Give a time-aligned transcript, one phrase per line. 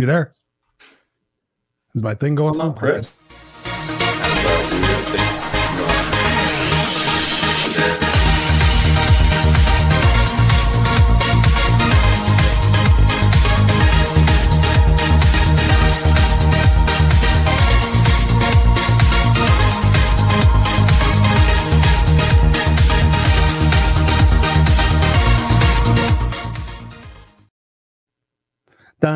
[0.00, 0.32] You there?
[1.94, 2.74] Is my thing going on?
[2.74, 3.12] Chris.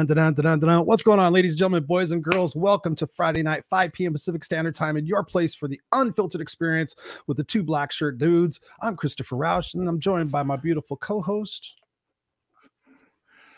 [0.07, 0.85] Dun, dun, dun, dun.
[0.85, 2.55] What's going on, ladies and gentlemen, boys and girls?
[2.55, 4.13] Welcome to Friday night, 5 p.m.
[4.13, 6.95] Pacific Standard Time, in your place for the unfiltered experience
[7.27, 8.61] with the two black shirt dudes.
[8.83, 11.77] I'm Christopher Rausch, and I'm joined by my beautiful co-host.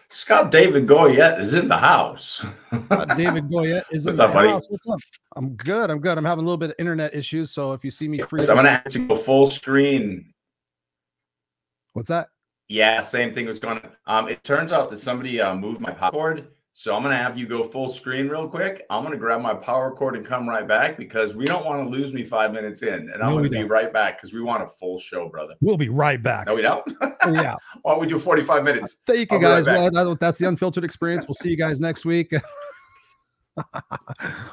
[0.08, 2.44] Scott David Goyette is in the house.
[2.90, 4.48] Uh, David Goyette is What's in up, the buddy?
[4.50, 4.66] house.
[4.70, 5.00] What's up?
[5.34, 5.90] I'm good.
[5.90, 6.16] I'm good.
[6.16, 8.52] I'm having a little bit of internet issues, so if you see me free, So
[8.52, 10.32] I'm gonna have to go full screen.
[11.94, 12.28] what's that?
[12.68, 13.90] Yeah, same thing was going on.
[14.06, 16.48] Um, it turns out that somebody uh, moved my power cord.
[16.72, 18.84] So I'm gonna have you go full screen real quick.
[18.90, 21.88] I'm gonna grab my power cord and come right back because we don't want to
[21.88, 23.08] lose me five minutes in.
[23.10, 25.54] And I'm No, gonna be right back because we want a full show, brother.
[25.62, 26.48] We'll be right back.
[26.48, 26.84] No, we don't.
[27.00, 27.54] Oh, yeah.
[27.80, 28.98] Why don't we do 45 minutes?
[29.06, 29.90] Thank you be right guys.
[29.92, 31.24] well, that- that's the unfiltered experience.
[31.26, 32.34] We'll see you guys next week.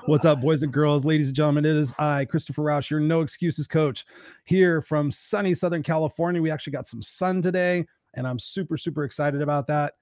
[0.05, 1.65] What's up, boys and girls, ladies and gentlemen?
[1.65, 4.05] It is I, Christopher Rausch, your no excuses coach,
[4.45, 6.41] here from sunny Southern California.
[6.41, 9.93] We actually got some sun today, and I'm super, super excited about that.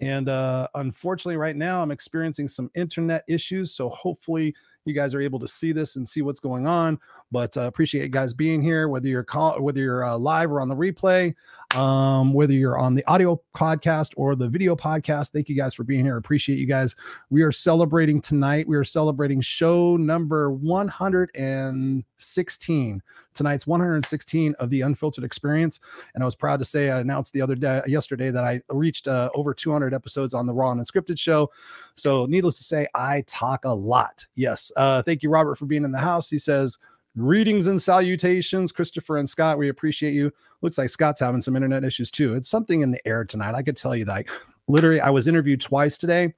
[0.00, 3.74] And uh, unfortunately, right now, I'm experiencing some internet issues.
[3.74, 6.98] So hopefully, you guys are able to see this and see what's going on.
[7.30, 10.60] But uh, appreciate you guys being here, whether you're call, whether you're uh, live or
[10.60, 11.34] on the replay
[11.74, 15.32] um, whether you're on the audio podcast or the video podcast.
[15.32, 16.14] Thank you guys for being here.
[16.14, 16.96] I appreciate you guys.
[17.28, 18.66] We are celebrating tonight.
[18.66, 23.02] We are celebrating show number 116.
[23.34, 25.78] Tonight's 116 of the Unfiltered Experience,
[26.14, 29.06] and I was proud to say I announced the other day, yesterday, that I reached
[29.06, 31.50] uh, over 200 episodes on the Raw and Unscripted show.
[31.94, 34.26] So, needless to say, I talk a lot.
[34.34, 34.72] Yes.
[34.74, 36.30] Uh, thank you, Robert, for being in the house.
[36.30, 36.78] He says.
[37.18, 39.58] Greetings and salutations, Christopher and Scott.
[39.58, 42.34] We appreciate you looks like Scott's having some internet issues too.
[42.34, 43.54] It's something in the air tonight.
[43.54, 44.26] I could tell you that.
[44.68, 46.34] Literally, I was interviewed twice today.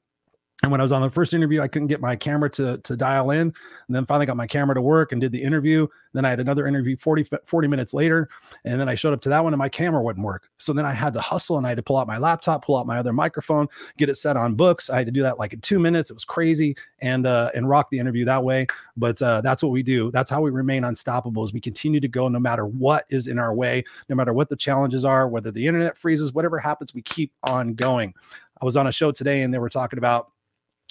[0.63, 2.95] And when I was on the first interview, I couldn't get my camera to, to
[2.95, 3.41] dial in.
[3.41, 3.55] And
[3.89, 5.87] then finally got my camera to work and did the interview.
[6.13, 8.29] Then I had another interview 40, 40 minutes later.
[8.67, 10.51] And then I showed up to that one and my camera wouldn't work.
[10.59, 12.77] So then I had to hustle and I had to pull out my laptop, pull
[12.77, 14.91] out my other microphone, get it set on books.
[14.91, 16.11] I had to do that like in two minutes.
[16.11, 18.67] It was crazy and uh, and rock the interview that way.
[18.99, 20.11] But uh, that's what we do.
[20.11, 23.39] That's how we remain unstoppable is we continue to go no matter what is in
[23.39, 27.01] our way, no matter what the challenges are, whether the internet freezes, whatever happens, we
[27.01, 28.13] keep on going.
[28.61, 30.33] I was on a show today and they were talking about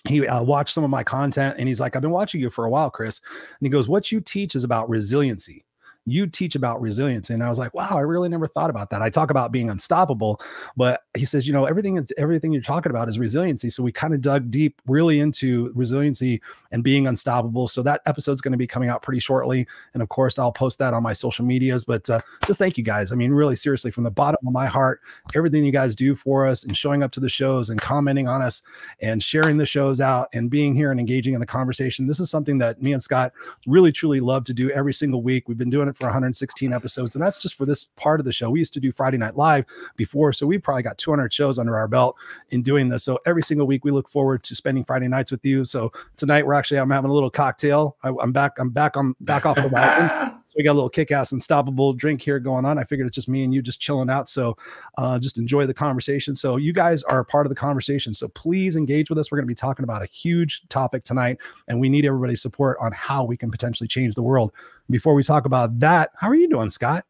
[0.08, 2.66] he uh, watched some of my content and he's like, I've been watching you for
[2.66, 3.20] a while, Chris.
[3.28, 5.66] And he goes, What you teach is about resiliency.
[6.06, 7.30] You teach about resilience.
[7.30, 9.02] And I was like, wow, I really never thought about that.
[9.02, 10.42] I talk about being unstoppable,
[10.76, 13.70] but he says, you know, everything, everything you're talking about is resiliency.
[13.70, 17.68] So we kind of dug deep really into resiliency and being unstoppable.
[17.68, 19.68] So that episode's going to be coming out pretty shortly.
[19.94, 21.86] And of course, I'll post that on my social medias.
[21.86, 23.12] But uh, just thank you guys.
[23.12, 25.02] I mean, really seriously, from the bottom of my heart,
[25.36, 28.42] everything you guys do for us and showing up to the shows and commenting on
[28.42, 28.62] us
[29.02, 32.08] and sharing the shows out and being here and engaging in the conversation.
[32.08, 33.34] This is something that me and Scott
[33.68, 35.48] really truly love to do every single week.
[35.48, 38.32] We've been doing it for 116 episodes, and that's just for this part of the
[38.32, 38.50] show.
[38.50, 41.78] We used to do Friday Night Live before, so we probably got 200 shows under
[41.78, 42.16] our belt
[42.50, 43.04] in doing this.
[43.04, 45.66] So every single week, we look forward to spending Friday nights with you.
[45.66, 47.98] So tonight, we're actually I'm having a little cocktail.
[48.04, 48.54] I, I'm back.
[48.60, 50.36] I'm back on back off the wagon.
[50.60, 52.78] We got a little kick-ass unstoppable drink here going on.
[52.78, 54.28] I figured it's just me and you just chilling out.
[54.28, 54.58] So
[54.98, 56.36] uh, just enjoy the conversation.
[56.36, 58.14] So you guys are part of the conversation.
[58.14, 59.32] So please engage with us.
[59.32, 61.38] We're going to be talking about a huge topic tonight,
[61.70, 64.52] and we need everybody's support on how we can potentially change the world.
[64.90, 67.06] Before we talk about that, how are you doing, Scott?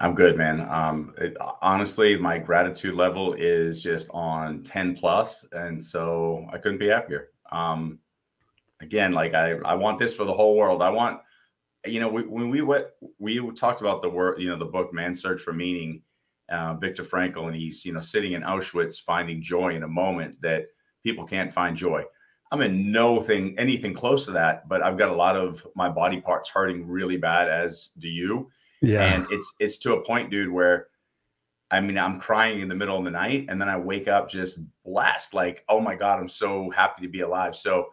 [0.00, 0.62] I'm good, man.
[0.68, 6.78] Um, it, honestly, my gratitude level is just on 10 plus, and so I couldn't
[6.78, 7.28] be happier.
[7.52, 8.00] Um,
[8.80, 10.82] again, like I, I want this for the whole world.
[10.82, 11.20] I want,
[11.86, 12.86] you know, we, when we went,
[13.18, 16.02] we talked about the word, you know, the book "Man's Search for Meaning,"
[16.48, 20.40] uh, Viktor Frankl, and he's, you know, sitting in Auschwitz finding joy in a moment
[20.42, 20.66] that
[21.02, 22.04] people can't find joy.
[22.50, 25.88] I'm in no thing, anything close to that, but I've got a lot of my
[25.88, 28.50] body parts hurting really bad, as do you.
[28.80, 30.88] Yeah, and it's it's to a point dude where
[31.70, 34.28] i mean i'm crying in the middle of the night and then i wake up
[34.28, 37.56] just blessed like oh my god i'm so happy to be alive.
[37.56, 37.88] So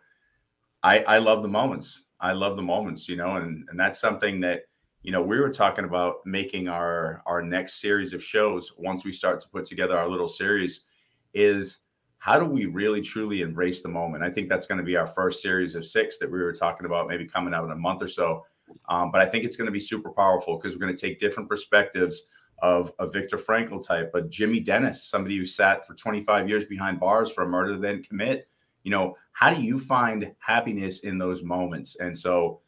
[0.83, 4.39] i i love the moments i love the moments you know and and that's something
[4.39, 4.63] that
[5.03, 9.11] you know we were talking about making our our next series of shows once we
[9.11, 10.85] start to put together our little series
[11.33, 11.81] is
[12.21, 14.23] how do we really truly embrace the moment?
[14.23, 16.85] I think that's going to be our first series of six that we were talking
[16.85, 18.45] about maybe coming out in a month or so.
[18.89, 21.19] Um, but I think it's going to be super powerful because we're going to take
[21.19, 22.21] different perspectives
[22.61, 26.99] of a Viktor Frankl type, a Jimmy Dennis, somebody who sat for 25 years behind
[26.99, 28.47] bars for a murder didn't commit,
[28.83, 31.95] you know, how do you find happiness in those moments?
[31.99, 32.61] And so,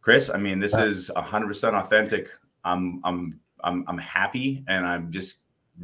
[0.00, 2.28] Chris, I mean, this uh, is 100% authentic.
[2.64, 5.38] I'm, I'm, I'm, I'm happy and I'm just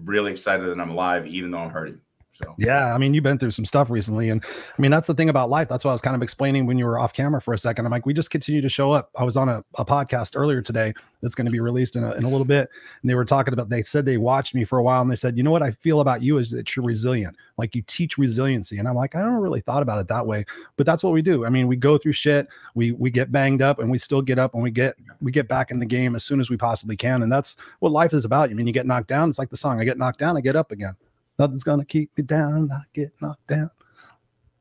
[0.05, 2.01] really excited that I'm alive, even though I'm hurting.
[2.43, 5.15] So yeah, I mean, you've been through some stuff recently, and I mean that's the
[5.15, 5.69] thing about life.
[5.69, 7.85] That's what I was kind of explaining when you were off camera for a second.
[7.85, 9.11] I'm like, we just continue to show up.
[9.17, 12.13] I was on a, a podcast earlier today that's going to be released in a,
[12.13, 12.69] in a little bit,
[13.03, 13.69] and they were talking about.
[13.69, 15.73] They said they watched me for a while, and they said, you know what I
[15.73, 17.37] feel about you is that you're resilient.
[17.57, 20.45] Like you teach resiliency, and I'm like, I don't really thought about it that way,
[20.77, 21.45] but that's what we do.
[21.45, 22.47] I mean, we go through shit,
[22.77, 25.49] we we get banged up, and we still get up, and we get we get
[25.49, 28.25] back in the game as soon as we possibly can, and that's what life is
[28.25, 28.51] about.
[28.51, 29.29] I mean, you get knocked down.
[29.29, 30.95] It's like the song, I get knocked down, I get up again.
[31.39, 32.71] Nothing's gonna keep me down.
[32.73, 33.71] I get knocked down.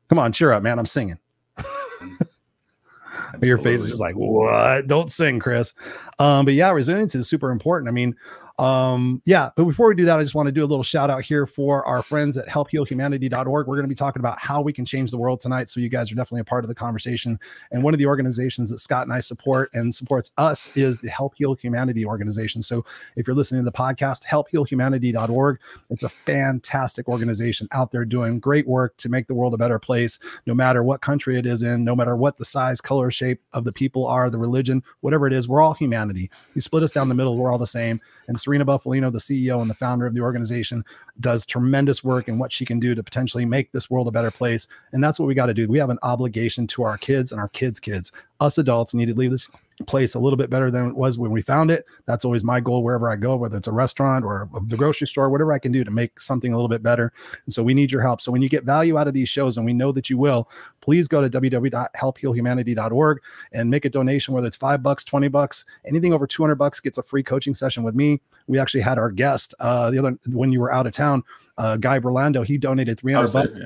[0.08, 0.78] Come on, cheer up, man.
[0.78, 1.18] I'm singing.
[3.42, 4.86] Your face is just like, what?
[4.86, 5.74] Don't sing, Chris.
[6.18, 7.88] Um, but yeah, resilience is super important.
[7.88, 8.16] I mean,
[8.58, 11.10] um, yeah, but before we do that, I just want to do a little shout
[11.10, 13.46] out here for our friends at helphealhumanity.org.
[13.46, 15.70] We're going to be talking about how we can change the world tonight.
[15.70, 17.38] So you guys are definitely a part of the conversation.
[17.70, 21.08] And one of the organizations that Scott and I support and supports us is the
[21.08, 22.60] Help Heal Humanity organization.
[22.60, 22.84] So
[23.14, 25.60] if you're listening to the podcast, helphealhumanity.org,
[25.90, 29.78] it's a fantastic organization out there doing great work to make the world a better
[29.78, 33.40] place, no matter what country it is in, no matter what the size, color, shape
[33.52, 36.28] of the people are, the religion, whatever it is, we're all humanity.
[36.56, 38.00] You split us down the middle, we're all the same.
[38.28, 40.84] And Serena Buffalino, the CEO and the founder of the organization,
[41.18, 44.30] does tremendous work in what she can do to potentially make this world a better
[44.30, 44.68] place.
[44.92, 45.66] And that's what we got to do.
[45.66, 48.12] We have an obligation to our kids and our kids' kids.
[48.40, 49.48] Us adults need to leave this
[49.86, 51.86] place a little bit better than it was when we found it.
[52.06, 55.30] That's always my goal wherever I go, whether it's a restaurant or the grocery store,
[55.30, 57.12] whatever I can do to make something a little bit better.
[57.44, 58.20] And so we need your help.
[58.20, 60.48] So when you get value out of these shows, and we know that you will,
[60.80, 63.18] please go to www.helphealhumanity.org
[63.52, 66.98] and make a donation, whether it's five bucks, 20 bucks, anything over 200 bucks gets
[66.98, 68.20] a free coaching session with me.
[68.46, 71.22] We actually had our guest uh, the other when you were out of town,
[71.56, 73.58] uh, Guy Berlando, he donated 300 bucks.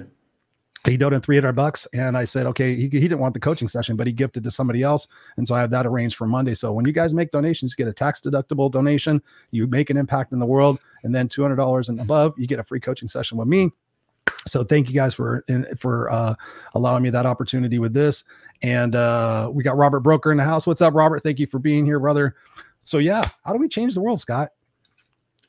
[0.84, 3.96] He donated 300 bucks and i said okay he, he didn't want the coaching session
[3.96, 5.08] but he gifted to somebody else.
[5.36, 6.54] And so i have that arranged for monday.
[6.54, 9.96] So when you guys make donations you get a tax deductible donation you make an
[9.96, 13.38] impact in the world and then $200 and above you get a free coaching session
[13.38, 13.70] with me.
[14.46, 15.44] So thank you guys for
[15.76, 16.34] for uh,
[16.74, 18.24] allowing me that opportunity with this.
[18.62, 20.66] And uh, we got robert broker in the house.
[20.66, 21.22] What's up robert?
[21.22, 22.34] Thank you for being here brother.
[22.82, 24.50] So yeah how do we change the world scott?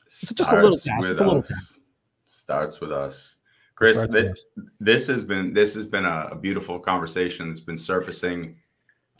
[0.06, 1.06] It's just a little task.
[1.06, 1.78] Just a little task.
[2.26, 3.36] starts with us
[3.76, 4.46] Chris, this,
[4.78, 8.56] this, has been this has been a, a beautiful conversation that's been surfacing.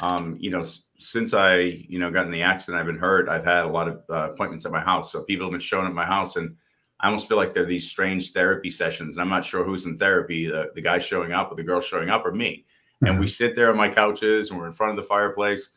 [0.01, 3.29] Um, you know, s- since I you know got in the accident, I've been hurt.
[3.29, 5.87] I've had a lot of uh, appointments at my house, so people have been showing
[5.87, 6.57] up at my house, and
[7.01, 9.17] I almost feel like they're these strange therapy sessions.
[9.17, 11.81] And I'm not sure who's in therapy, the, the guy showing up or the girl
[11.81, 12.65] showing up or me.
[13.03, 13.07] Mm-hmm.
[13.07, 15.71] And we sit there on my couches and we're in front of the fireplace.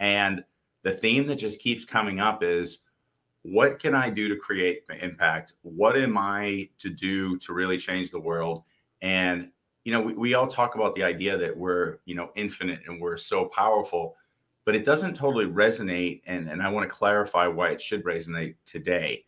[0.00, 0.42] And
[0.82, 2.80] the theme that just keeps coming up is
[3.44, 5.52] what can I do to create impact?
[5.62, 8.64] What am I to do to really change the world?
[9.02, 9.50] And
[9.84, 13.00] you know, we, we all talk about the idea that we're, you know, infinite and
[13.00, 14.16] we're so powerful,
[14.64, 16.22] but it doesn't totally resonate.
[16.26, 19.24] And, and I want to clarify why it should resonate today.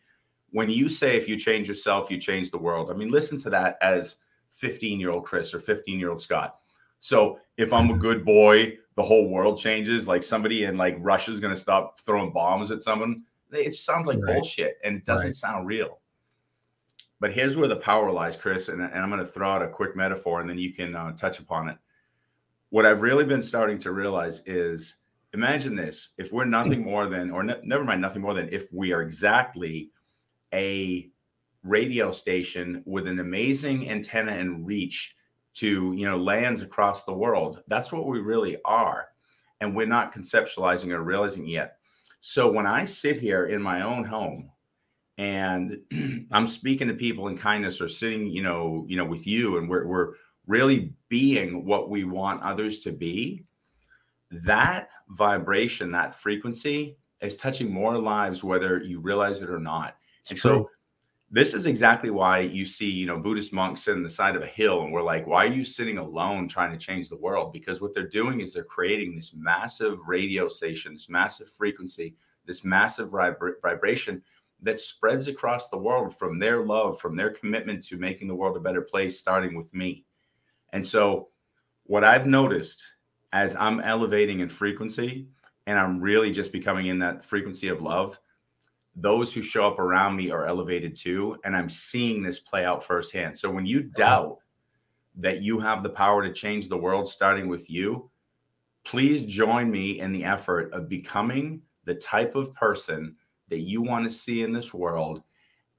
[0.49, 2.89] When you say if you change yourself, you change the world.
[2.89, 4.15] I mean, listen to that as
[4.51, 6.57] 15 year old Chris or 15 year old Scott.
[6.99, 10.07] So if I'm a good boy, the whole world changes.
[10.07, 13.23] Like somebody in like Russia is going to stop throwing bombs at someone.
[13.51, 14.35] It sounds like right.
[14.35, 15.35] bullshit and it doesn't right.
[15.35, 15.99] sound real.
[17.19, 18.69] But here's where the power lies, Chris.
[18.69, 21.13] And, and I'm going to throw out a quick metaphor and then you can uh,
[21.13, 21.77] touch upon it.
[22.69, 24.97] What I've really been starting to realize is
[25.33, 28.71] imagine this if we're nothing more than, or ne- never mind, nothing more than if
[28.73, 29.91] we are exactly
[30.53, 31.09] a
[31.63, 35.15] radio station with an amazing antenna and reach
[35.53, 39.07] to you know lands across the world that's what we really are
[39.59, 41.76] and we're not conceptualizing or realizing yet
[42.19, 44.51] so when I sit here in my own home
[45.17, 45.79] and
[46.31, 49.69] I'm speaking to people in kindness or sitting, you know, you know, with you, and
[49.69, 50.13] we're we're
[50.47, 53.43] really being what we want others to be,
[54.31, 59.95] that vibration, that frequency is touching more lives, whether you realize it or not.
[60.29, 60.69] And so
[61.29, 64.43] this is exactly why you see, you know, Buddhist monks sitting on the side of
[64.43, 67.51] a hill, and we're like, why are you sitting alone trying to change the world?
[67.51, 72.15] Because what they're doing is they're creating this massive radio station, this massive frequency,
[72.45, 74.23] this massive vibra- vibration
[74.61, 78.55] that spreads across the world from their love, from their commitment to making the world
[78.55, 80.05] a better place, starting with me.
[80.71, 81.29] And so,
[81.83, 82.83] what I've noticed
[83.33, 85.27] as I'm elevating in frequency
[85.67, 88.17] and I'm really just becoming in that frequency of love
[88.99, 91.37] those who show up around me are elevated too.
[91.45, 93.37] And I'm seeing this play out firsthand.
[93.37, 93.89] So when you uh-huh.
[93.95, 94.37] doubt
[95.15, 98.09] that you have the power to change the world, starting with you,
[98.83, 103.15] please join me in the effort of becoming the type of person
[103.49, 105.21] that you want to see in this world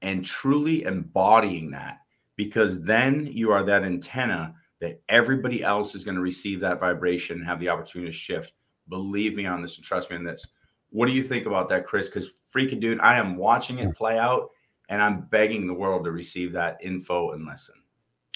[0.01, 1.99] and truly embodying that.
[2.37, 7.37] Because then you are that antenna that everybody else is going to receive that vibration
[7.37, 8.53] and have the opportunity to shift.
[8.87, 10.47] Believe me on this and trust me on this.
[10.89, 12.07] What do you think about that, Chris?
[12.07, 13.91] Because freaking dude, I am watching it hmm.
[13.91, 14.49] play out
[14.89, 17.75] and I'm begging the world to receive that info and listen.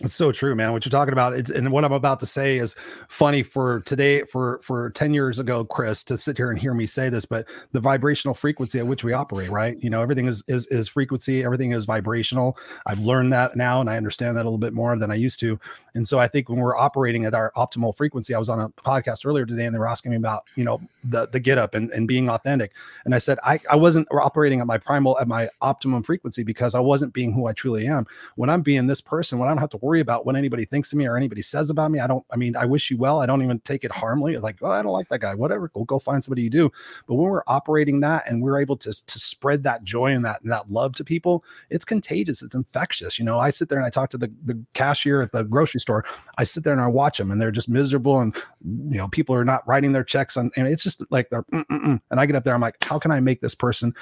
[0.03, 0.73] It's so true, man.
[0.73, 2.75] What you're talking about, and what I'm about to say is
[3.07, 6.85] funny for today, for for 10 years ago, Chris, to sit here and hear me
[6.85, 9.81] say this, but the vibrational frequency at which we operate, right?
[9.81, 12.57] You know, everything is is is frequency, everything is vibrational.
[12.85, 15.39] I've learned that now, and I understand that a little bit more than I used
[15.39, 15.57] to.
[15.95, 18.67] And so I think when we're operating at our optimal frequency, I was on a
[18.69, 21.75] podcast earlier today, and they were asking me about you know the the get up
[21.75, 22.73] and, and being authentic,
[23.05, 26.75] and I said I I wasn't operating at my primal at my optimum frequency because
[26.75, 28.05] I wasn't being who I truly am.
[28.35, 30.91] When I'm being this person, when I don't have to worry about what anybody thinks
[30.91, 31.99] of me or anybody says about me.
[31.99, 33.19] I don't, I mean, I wish you well.
[33.19, 34.37] I don't even take it harmly.
[34.37, 35.35] Like, oh, I don't like that guy.
[35.35, 35.69] Whatever.
[35.69, 36.71] Go go find somebody you do.
[37.07, 40.41] But when we're operating that and we're able to, to spread that joy and that
[40.41, 42.41] and that love to people, it's contagious.
[42.41, 43.19] It's infectious.
[43.19, 45.79] You know, I sit there and I talk to the, the cashier at the grocery
[45.79, 46.05] store.
[46.37, 48.35] I sit there and I watch them and they're just miserable and
[48.65, 51.65] you know, people are not writing their checks on and it's just like they're mm,
[51.65, 52.01] mm, mm.
[52.11, 53.93] and I get up there, I'm like, how can I make this person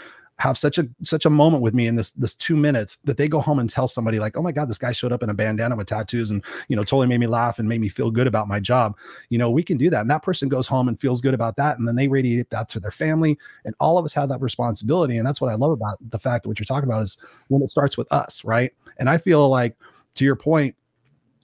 [0.41, 3.27] have such a such a moment with me in this this two minutes that they
[3.27, 5.33] go home and tell somebody like oh my god this guy showed up in a
[5.35, 8.25] bandana with tattoos and you know totally made me laugh and made me feel good
[8.25, 8.97] about my job.
[9.29, 10.01] You know we can do that.
[10.01, 11.77] And that person goes home and feels good about that.
[11.77, 13.37] And then they radiate that to their family.
[13.65, 15.17] And all of us have that responsibility.
[15.17, 17.19] And that's what i love about the fact that what you're talking about is
[17.49, 18.73] when it starts with us right?
[18.97, 19.75] And i feel like
[20.15, 20.75] to your point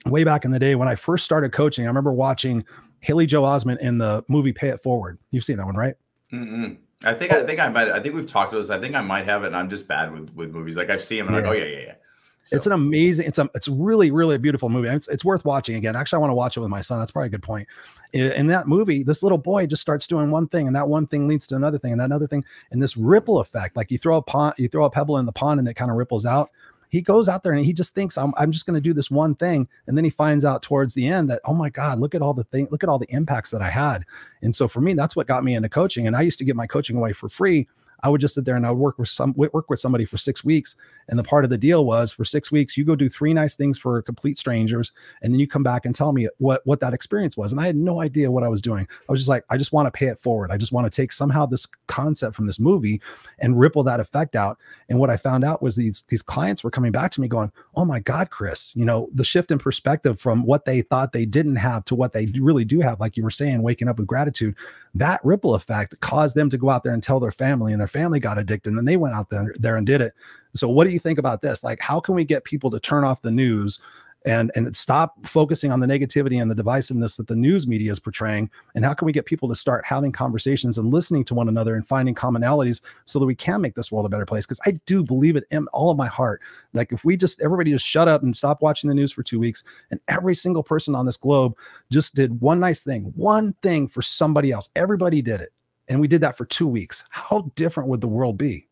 [0.06, 2.64] way back in the day when i first started coaching i remember watching
[3.00, 5.18] Haley Joel Osment in the movie pay it forward.
[5.30, 5.94] You've seen that one right?
[6.32, 6.76] Mm-mm.
[7.04, 7.88] I think I think I might.
[7.88, 8.70] I think we've talked about this.
[8.70, 10.76] I think I might have it, and I'm just bad with with movies.
[10.76, 11.50] Like I've seen them, and yeah.
[11.50, 11.94] I go, yeah, yeah, yeah.
[12.42, 12.56] So.
[12.56, 13.26] It's an amazing.
[13.26, 13.48] It's a.
[13.54, 14.88] It's really, really a beautiful movie.
[14.88, 15.94] It's, it's worth watching again.
[15.94, 16.98] Actually, I want to watch it with my son.
[16.98, 17.68] That's probably a good point.
[18.14, 21.06] In, in that movie, this little boy just starts doing one thing, and that one
[21.06, 23.76] thing leads to another thing, and that another thing, and this ripple effect.
[23.76, 25.90] Like you throw a pond, you throw a pebble in the pond, and it kind
[25.90, 26.50] of ripples out
[26.88, 29.10] he goes out there and he just thinks I'm, I'm just going to do this
[29.10, 29.68] one thing.
[29.86, 32.34] And then he finds out towards the end that oh my god look at all
[32.34, 34.04] the thing look at all the impacts that i had.
[34.42, 36.06] And so for me that's what got me into coaching.
[36.06, 37.68] And i used to give my coaching away for free
[38.02, 40.16] I would just sit there and I would work with some work with somebody for
[40.16, 40.74] six weeks.
[41.08, 43.54] And the part of the deal was for six weeks, you go do three nice
[43.54, 46.94] things for complete strangers, and then you come back and tell me what what that
[46.94, 47.52] experience was.
[47.52, 48.86] And I had no idea what I was doing.
[49.08, 50.50] I was just like, I just want to pay it forward.
[50.50, 53.00] I just want to take somehow this concept from this movie
[53.38, 54.58] and ripple that effect out.
[54.88, 57.52] And what I found out was these these clients were coming back to me going,
[57.74, 61.26] "Oh my God, Chris, you know the shift in perspective from what they thought they
[61.26, 64.06] didn't have to what they really do have." Like you were saying, waking up with
[64.06, 64.54] gratitude
[64.94, 67.87] that ripple effect caused them to go out there and tell their family and their
[67.88, 70.14] family got addicted and then they went out there, there and did it.
[70.54, 71.64] So what do you think about this?
[71.64, 73.80] Like how can we get people to turn off the news
[74.24, 78.00] and and stop focusing on the negativity and the divisiveness that the news media is
[78.00, 78.50] portraying?
[78.74, 81.74] And how can we get people to start having conversations and listening to one another
[81.76, 84.44] and finding commonalities so that we can make this world a better place?
[84.44, 86.40] Because i do believe it in all of my heart.
[86.74, 89.38] Like if we just everybody just shut up and stop watching the news for two
[89.38, 91.54] weeks and every single person on this globe
[91.90, 94.68] just did one nice thing one thing for somebody else.
[94.76, 95.52] Everybody did it
[95.88, 98.68] and we did that for two weeks how different would the world be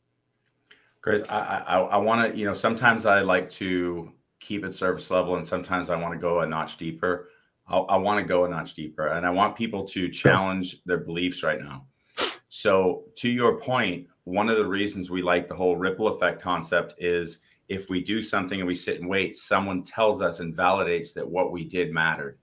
[1.07, 5.09] Chris, I I, I want to, you know, sometimes I like to keep it service
[5.09, 7.29] level, and sometimes I want to go a notch deeper.
[7.69, 10.99] I, I want to go a notch deeper, and I want people to challenge their
[10.99, 11.87] beliefs right now.
[12.49, 16.97] So, to your point, one of the reasons we like the whole ripple effect concept
[16.99, 21.15] is if we do something and we sit and wait, someone tells us and validates
[21.15, 22.37] that what we did mattered.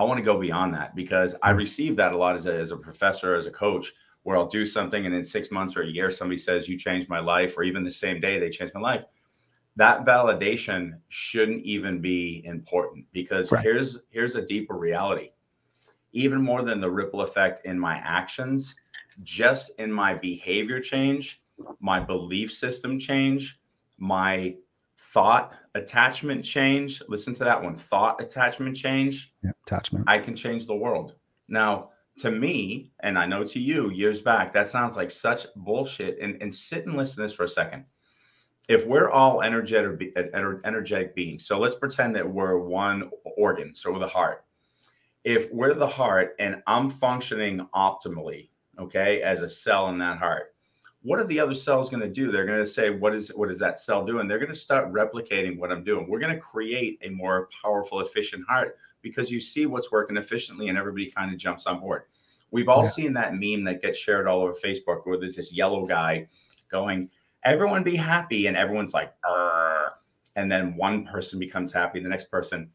[0.00, 1.58] I want to go beyond that because I mm.
[1.58, 3.92] receive that a lot as a, as a professor, as a coach,
[4.22, 7.08] where I'll do something and in six months or a year, somebody says, You changed
[7.08, 9.04] my life, or even the same day, they changed my life.
[9.76, 13.62] That validation shouldn't even be important because right.
[13.62, 15.30] here's here's a deeper reality.
[16.12, 18.74] Even more than the ripple effect in my actions
[19.22, 21.42] just in my behavior change
[21.78, 23.58] my belief system change
[23.98, 24.54] my
[24.96, 29.34] thought attachment change listen to that one thought attachment change
[29.70, 30.04] attachment.
[30.08, 31.14] I can change the world.
[31.48, 36.18] Now to me and i know to you years back that sounds like such bullshit.
[36.20, 37.84] And, and sit and listen to this for a second.
[38.68, 44.00] If we're all energetic energetic beings so let's pretend that we're one organ so we're
[44.00, 44.44] the heart.
[45.24, 48.48] If we're the heart and i'm functioning optimally
[48.78, 50.54] okay as a cell in that heart
[51.02, 52.30] what are the other cells going to do?
[52.30, 54.28] They're going to say what is what is that cell doing?
[54.28, 56.06] They're going to start replicating what i'm doing.
[56.06, 60.68] We're going to create a more powerful efficient heart because you see what's working efficiently
[60.68, 62.04] and everybody kind of jumps on board
[62.50, 62.90] we've all yeah.
[62.90, 66.26] seen that meme that gets shared all over facebook where there's this yellow guy
[66.70, 67.08] going
[67.44, 69.92] everyone be happy and everyone's like Arr.
[70.36, 72.70] and then one person becomes happy the next person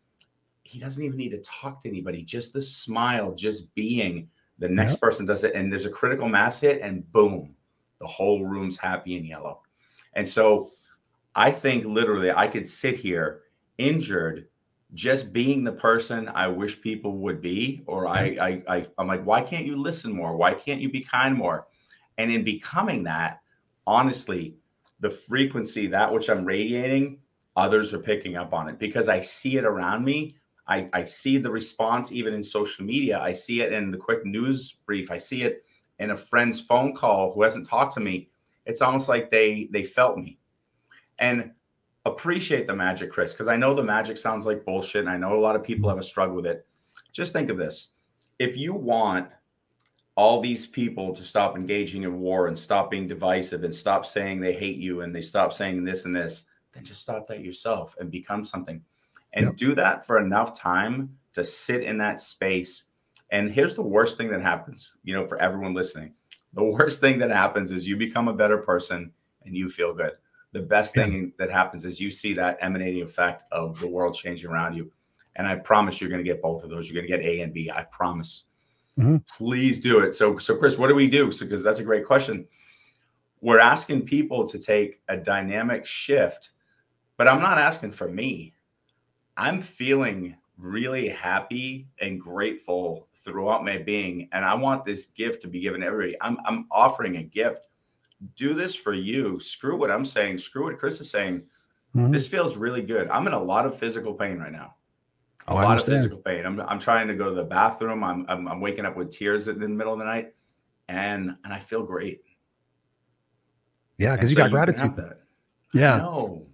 [0.63, 4.27] he doesn't even need to talk to anybody just the smile just being
[4.58, 5.01] the next yep.
[5.01, 7.55] person does it and there's a critical mass hit and boom
[8.00, 9.62] the whole room's happy and yellow
[10.13, 10.70] and so
[11.36, 13.41] i think literally i could sit here
[13.77, 14.48] injured
[14.96, 18.72] just being the person I wish people would be, or I, mm-hmm.
[18.72, 20.36] I, I I'm like, why can't you listen more?
[20.36, 21.68] Why can't you be kind more?
[22.18, 23.42] And in becoming that,
[23.86, 24.56] honestly,
[25.02, 27.20] the frequency, that which I'm radiating,
[27.56, 30.36] others are picking up on it because I see it around me.
[30.68, 33.20] I, I see the response even in social media.
[33.20, 35.12] I see it in the quick news brief.
[35.12, 35.64] I see it
[36.00, 38.30] in a friend's phone call who hasn't talked to me.
[38.66, 40.40] It's almost like they they felt me.
[41.20, 41.52] And
[42.06, 45.02] appreciate the magic, Chris, because I know the magic sounds like bullshit.
[45.02, 46.66] And I know a lot of people have a struggle with it.
[47.12, 47.90] Just think of this.
[48.40, 49.30] If you want
[50.16, 54.40] all these people to stop engaging in war and stop being divisive and stop saying
[54.40, 56.44] they hate you and they stop saying this and this,
[56.74, 58.82] then just stop that yourself and become something.
[59.34, 59.58] And yep.
[59.58, 62.86] do that for enough time to sit in that space.
[63.32, 66.14] And here's the worst thing that happens, you know, for everyone listening.
[66.54, 69.12] The worst thing that happens is you become a better person
[69.44, 70.14] and you feel good
[70.56, 74.50] the best thing that happens is you see that emanating effect of the world changing
[74.50, 74.90] around you.
[75.36, 76.90] And I promise you're going to get both of those.
[76.90, 77.70] You're going to get A and B.
[77.70, 78.44] I promise.
[78.98, 79.18] Mm-hmm.
[79.38, 80.16] Please do it.
[80.16, 81.26] So, so Chris, what do we do?
[81.26, 82.48] Because so, that's a great question.
[83.42, 86.52] We're asking people to take a dynamic shift,
[87.18, 88.54] but I'm not asking for me.
[89.36, 95.50] I'm feeling really happy and grateful throughout my being, and I want this gift to
[95.50, 96.16] be given to everybody.
[96.22, 97.68] I'm, I'm offering a gift
[98.36, 99.39] do this for you.
[99.39, 100.38] Screw what I'm saying.
[100.38, 101.43] Screw what Chris is saying.
[101.95, 102.12] Mm-hmm.
[102.12, 103.10] This feels really good.
[103.10, 104.75] I'm in a lot of physical pain right now.
[105.48, 106.45] A oh, lot of physical pain.
[106.45, 108.03] I'm, I'm trying to go to the bathroom.
[108.03, 110.34] I'm, I'm, I'm waking up with tears in the middle of the night,
[110.89, 112.22] and and I feel great.
[113.98, 114.95] Yeah, because you so got you gratitude.
[114.95, 115.22] That.
[115.74, 115.98] Yeah.
[115.98, 116.48] No,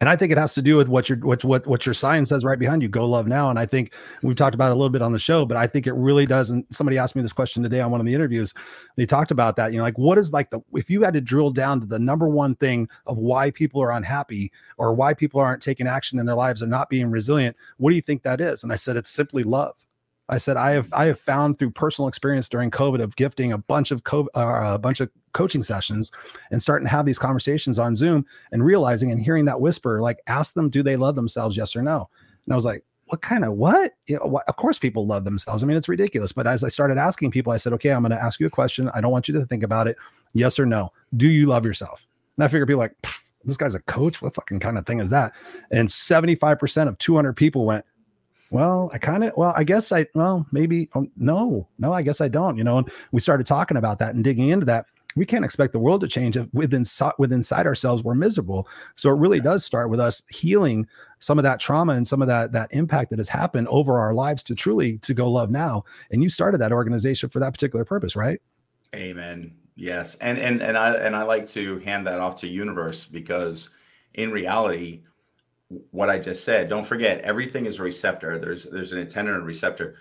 [0.00, 2.26] and I think it has to do with what your what what what your sign
[2.26, 2.88] says right behind you.
[2.88, 3.48] Go love now.
[3.48, 5.66] And I think we've talked about it a little bit on the show, but I
[5.66, 6.50] think it really does.
[6.50, 8.52] And somebody asked me this question today on one of the interviews.
[8.96, 9.72] They talked about that.
[9.72, 11.98] You know, like what is like the if you had to drill down to the
[11.98, 16.26] number one thing of why people are unhappy or why people aren't taking action in
[16.26, 18.64] their lives and not being resilient, what do you think that is?
[18.64, 19.76] And I said it's simply love.
[20.28, 23.58] I said I have I have found through personal experience during COVID of gifting a
[23.58, 26.10] bunch of COVID, uh, a bunch of coaching sessions
[26.50, 30.20] and starting to have these conversations on Zoom and realizing and hearing that whisper, like
[30.26, 31.56] ask them, do they love themselves?
[31.56, 32.08] Yes or no.
[32.46, 33.92] And I was like, what kind of what?
[34.06, 35.62] You know, what, of course people love themselves.
[35.62, 36.32] I mean, it's ridiculous.
[36.32, 38.50] But as I started asking people, I said, okay, I'm going to ask you a
[38.50, 38.90] question.
[38.94, 39.96] I don't want you to think about it.
[40.32, 40.90] Yes or no.
[41.16, 42.06] Do you love yourself?
[42.36, 42.96] And I figure people like,
[43.44, 44.22] this guy's a coach.
[44.22, 45.32] What fucking kind of thing is that?
[45.70, 47.84] And 75% of 200 people went,
[48.50, 52.20] well, I kind of, well, I guess I, well, maybe, um, no, no, I guess
[52.20, 54.86] I don't, you know, and we started talking about that and digging into that.
[55.16, 56.84] We can't expect the world to change if within,
[57.18, 58.68] within inside ourselves, we're miserable.
[58.96, 60.86] So it really does start with us healing
[61.18, 64.14] some of that trauma and some of that, that impact that has happened over our
[64.14, 65.84] lives to truly to go love now.
[66.10, 68.40] And you started that organization for that particular purpose, right?
[68.94, 69.54] Amen.
[69.76, 70.16] Yes.
[70.20, 73.70] And, and, and I, and I like to hand that off to universe because
[74.14, 75.02] in reality,
[75.90, 76.68] what I just said.
[76.68, 78.38] Don't forget, everything is a receptor.
[78.38, 79.96] There's there's an antenna and a receptor.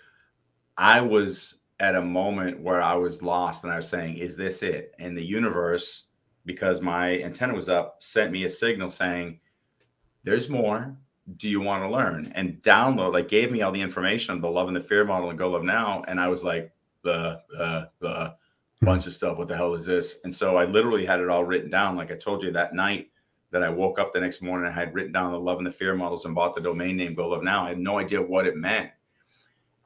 [0.78, 4.64] I was at a moment where I was lost, and I was saying, "Is this
[4.64, 6.06] it?" And the universe,
[6.46, 9.40] because my antenna was up, sent me a signal saying,
[10.24, 10.96] "There's more.
[11.38, 14.50] Do you want to learn?" And download, like, gave me all the information on the
[14.50, 17.90] love and the fear model and Go Love Now, and I was like, "The the
[18.00, 18.36] the."
[18.82, 21.46] bunch of stuff what the hell is this and so i literally had it all
[21.46, 23.14] written down like i told you that night
[23.54, 25.72] that I woke up the next morning I had written down the love and the
[25.72, 27.66] fear models and bought the domain name Go Love Now.
[27.66, 28.90] I had no idea what it meant.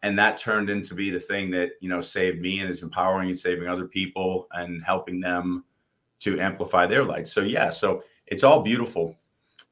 [0.03, 3.29] And that turned into be the thing that, you know, saved me and is empowering
[3.29, 5.63] and saving other people and helping them
[6.19, 7.27] to amplify their light.
[7.27, 9.15] So yeah, so it's all beautiful.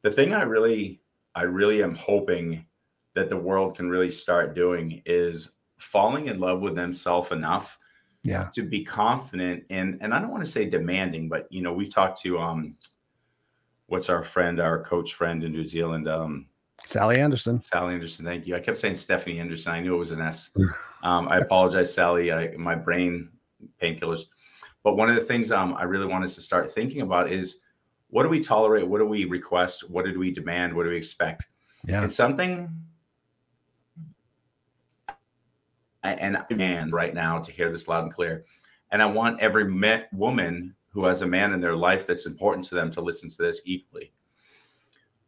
[0.02, 1.02] The thing I really,
[1.36, 2.66] I really am hoping
[3.14, 7.78] that the world can really start doing is falling in love with themselves enough
[8.24, 11.74] yeah to be confident and and i don't want to say demanding but you know
[11.74, 12.76] we've talked to um
[13.88, 16.08] what's our friend, our coach friend in New Zealand?
[16.08, 16.48] Um,
[16.84, 17.62] Sally Anderson.
[17.64, 18.56] Sally Anderson, thank you.
[18.56, 19.72] I kept saying Stephanie Anderson.
[19.72, 20.50] I knew it was an S.
[21.04, 22.32] Um, I apologize, Sally.
[22.32, 23.30] I, my brain
[23.80, 24.22] painkillers.
[24.82, 27.60] But one of the things um, I really want us to start thinking about is
[28.10, 28.88] what do we tolerate?
[28.88, 29.88] What do we request?
[29.88, 30.74] What do we demand?
[30.74, 31.46] What do we expect?
[31.86, 32.04] Yeah.
[32.04, 32.86] It's something
[36.06, 38.46] and I demand right now to hear this loud and clear.
[38.92, 39.72] And I want every
[40.14, 43.38] woman who has a man in their life that's important to them to listen to
[43.38, 44.14] this equally.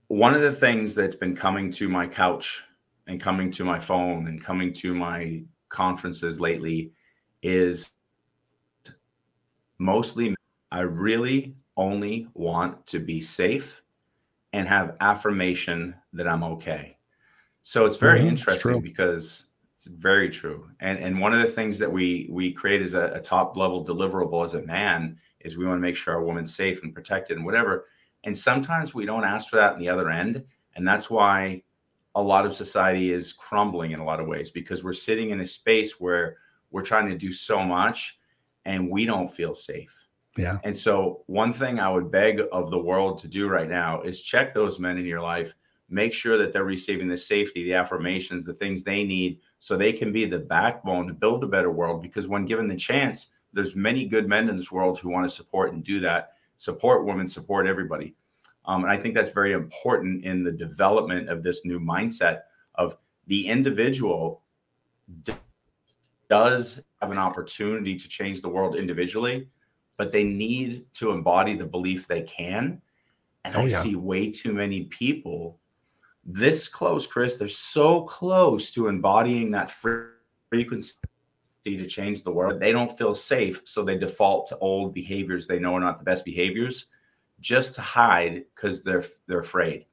[0.10, 2.64] One of the things that's been coming to my couch
[3.08, 6.92] and coming to my phone and coming to my conferences lately
[7.42, 7.92] is
[9.80, 10.36] mostly
[10.72, 13.84] I really only want to be safe
[14.54, 16.98] and have affirmation that I'm okay.
[17.64, 20.70] So it's very mm-hmm, interesting because it's very true.
[20.80, 23.86] And and one of the things that we we create as a, a top level
[23.86, 27.38] deliverable as a man is we want to make sure our woman's safe and protected
[27.38, 27.86] and whatever.
[28.28, 30.44] And sometimes we don't ask for that in the other end.
[30.76, 31.64] And that's why
[32.14, 35.40] a lot of society is crumbling in a lot of ways because we're sitting in
[35.40, 36.36] a space where
[36.70, 38.20] we're trying to do so much
[38.66, 40.08] and we don't feel safe.
[40.36, 40.58] Yeah.
[40.66, 44.22] And so, one thing I would beg of the world to do right now is
[44.22, 45.56] check those men in your life,
[45.90, 49.94] make sure that they're receiving the safety, the affirmations, the things they need so they
[49.94, 52.02] can be the backbone to build a better world.
[52.02, 55.34] Because when given the chance, there's many good men in this world who want to
[55.34, 58.16] support and do that, support women, support everybody.
[58.66, 62.42] Um, and I think that's very important in the development of this new mindset
[62.76, 64.44] of the individual
[65.24, 65.34] d-
[66.30, 69.48] does have an opportunity to change the world individually,
[69.96, 72.82] but they need to embody the belief they can.
[73.46, 73.82] And oh, I yeah.
[73.82, 75.60] see way too many people
[76.26, 77.36] this close, Chris.
[77.36, 80.96] They're so close to embodying that frequency
[81.76, 82.60] to change the world.
[82.60, 86.06] They don't feel safe, so they default to old behaviors they know are not the
[86.06, 86.86] best behaviors
[87.40, 89.86] just to hide because they're they're afraid.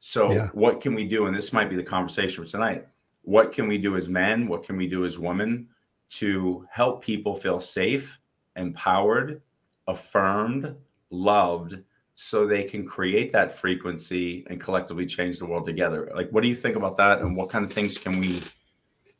[0.00, 0.48] So yeah.
[0.52, 1.26] what can we do?
[1.26, 2.86] And this might be the conversation for tonight.
[3.22, 4.46] What can we do as men?
[4.46, 5.68] What can we do as women
[6.10, 8.18] to help people feel safe,
[8.56, 9.42] empowered,
[9.86, 10.74] affirmed,
[11.10, 11.78] loved,
[12.14, 16.10] so they can create that frequency and collectively change the world together?
[16.14, 17.20] Like, what do you think about that?
[17.20, 18.40] And what kind of things can we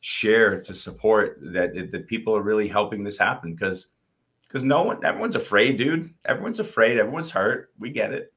[0.01, 3.53] share to support that that people are really helping this happen?
[3.53, 3.87] Because
[4.47, 6.13] because no one, everyone's afraid, dude.
[6.25, 6.97] Everyone's afraid.
[6.97, 7.71] Everyone's hurt.
[7.77, 8.33] We get it.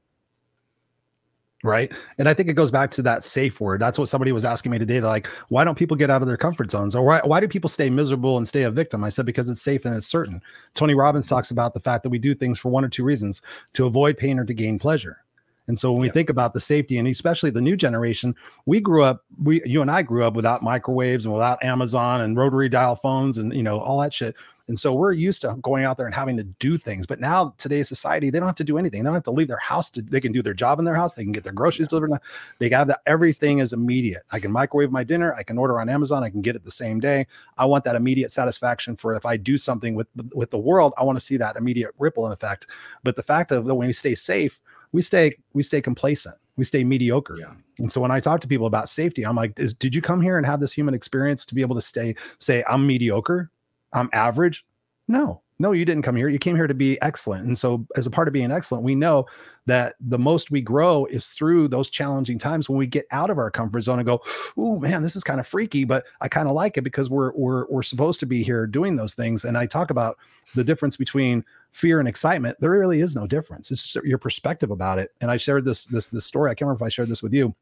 [1.63, 1.93] Right.
[2.17, 3.79] And I think it goes back to that safe word.
[3.79, 4.99] That's what somebody was asking me today.
[4.99, 6.93] Like, why don't people get out of their comfort zones?
[6.93, 9.01] Or why, why do people stay miserable and stay a victim?
[9.03, 10.41] I said, because it's safe and it's certain.
[10.75, 13.41] Tony Robbins talks about the fact that we do things for one or two reasons
[13.73, 15.22] to avoid pain or to gain pleasure.
[15.67, 19.03] And so when we think about the safety and especially the new generation, we grew
[19.03, 22.95] up, we you and I grew up without microwaves and without Amazon and rotary dial
[22.95, 24.35] phones and you know all that shit.
[24.69, 27.05] And so we're used to going out there and having to do things.
[27.05, 29.03] But now today's society, they don't have to do anything.
[29.03, 29.89] They don't have to leave their house.
[29.91, 31.15] To, they can do their job in their house.
[31.15, 32.11] They can get their groceries delivered.
[32.59, 33.01] They have that.
[33.05, 34.23] Everything is immediate.
[34.31, 35.33] I can microwave my dinner.
[35.35, 36.23] I can order on Amazon.
[36.23, 37.27] I can get it the same day.
[37.57, 41.03] I want that immediate satisfaction for if I do something with with the world, I
[41.03, 42.67] want to see that immediate ripple effect.
[43.03, 44.61] But the fact of that when we stay safe,
[44.93, 47.37] we stay we stay complacent we stay mediocre.
[47.39, 47.53] Yeah.
[47.79, 50.37] And so when I talk to people about safety, I'm like, did you come here
[50.37, 53.49] and have this human experience to be able to stay, say, I'm mediocre?
[53.91, 54.65] I'm average.
[55.07, 56.29] No, no, you didn't come here.
[56.29, 57.45] You came here to be excellent.
[57.45, 59.25] And so, as a part of being excellent, we know
[59.65, 63.37] that the most we grow is through those challenging times when we get out of
[63.37, 64.21] our comfort zone and go,
[64.57, 67.31] "Oh man, this is kind of freaky, but I kind of like it because we're
[67.33, 70.17] we're we're supposed to be here doing those things." And I talk about
[70.55, 72.57] the difference between fear and excitement.
[72.59, 73.71] There really is no difference.
[73.71, 75.11] It's your perspective about it.
[75.21, 76.51] And I shared this this this story.
[76.51, 77.55] I can't remember if I shared this with you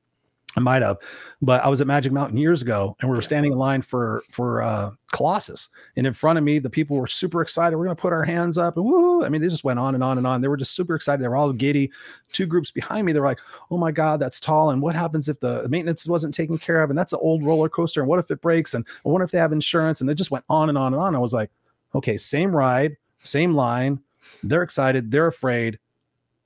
[0.57, 0.97] I might have,
[1.41, 4.21] but I was at Magic Mountain years ago, and we were standing in line for
[4.31, 7.77] for uh, Colossus, and in front of me, the people were super excited.
[7.77, 9.23] We're going to put our hands up, and woo!
[9.23, 10.41] I mean, they just went on and on and on.
[10.41, 11.23] They were just super excited.
[11.23, 11.89] They were all giddy.
[12.33, 15.29] Two groups behind me, they were like, "Oh my God, that's tall!" And what happens
[15.29, 16.89] if the maintenance wasn't taken care of?
[16.89, 18.01] And that's an old roller coaster.
[18.01, 18.73] And what if it breaks?
[18.73, 20.01] And I wonder if they have insurance?
[20.01, 21.15] And they just went on and on and on.
[21.15, 21.49] I was like,
[21.95, 24.01] "Okay, same ride, same line.
[24.43, 25.11] They're excited.
[25.11, 25.79] They're afraid.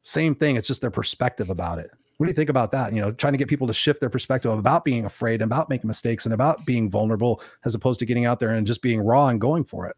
[0.03, 0.57] Same thing.
[0.57, 2.93] It's just their perspective about it." What do you think about that?
[2.93, 5.69] You know, trying to get people to shift their perspective about being afraid, and about
[5.69, 9.01] making mistakes, and about being vulnerable, as opposed to getting out there and just being
[9.01, 9.97] raw and going for it.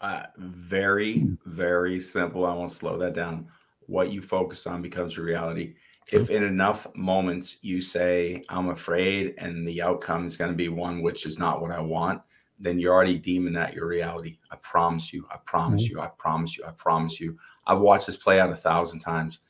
[0.00, 2.46] Uh, very, very simple.
[2.46, 3.46] I won't slow that down.
[3.86, 5.74] What you focus on becomes your reality.
[6.06, 6.20] True.
[6.20, 10.68] If in enough moments you say, I'm afraid, and the outcome is going to be
[10.68, 12.22] one which is not what I want,
[12.58, 14.38] then you're already deeming that your reality.
[14.50, 15.26] I promise you.
[15.30, 15.98] I promise mm-hmm.
[15.98, 16.02] you.
[16.02, 16.64] I promise you.
[16.64, 17.38] I promise you.
[17.66, 19.40] I've watched this play out a thousand times.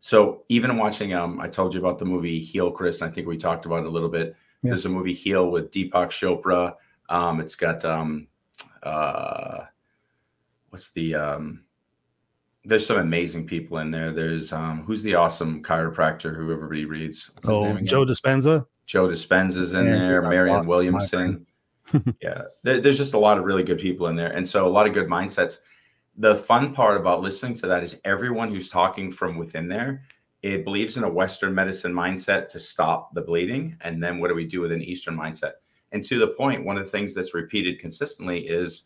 [0.00, 3.02] So even watching, um, I told you about the movie Heal, Chris.
[3.02, 4.36] I think we talked about it a little bit.
[4.62, 4.70] Yeah.
[4.70, 6.74] There's a movie Heal with Deepak Chopra.
[7.08, 8.28] Um, it's got um,
[8.82, 9.64] uh,
[10.70, 11.64] what's the um,
[12.64, 14.12] there's some amazing people in there.
[14.12, 17.30] There's um, who's the awesome chiropractor who everybody reads?
[17.46, 18.66] oh, Joe Dispenza.
[18.86, 20.22] Joe Dispenza's in yeah, there.
[20.22, 20.66] Marianne.
[20.66, 21.46] Williamson.
[22.22, 24.68] yeah, there, there's just a lot of really good people in there, and so a
[24.68, 25.58] lot of good mindsets
[26.18, 30.02] the fun part about listening to that is everyone who's talking from within there
[30.42, 33.76] it believes in a western medicine mindset to stop the bleeding.
[33.80, 35.52] And then what do we do with an eastern mindset?
[35.90, 38.84] And to the point one of the things that's repeated consistently is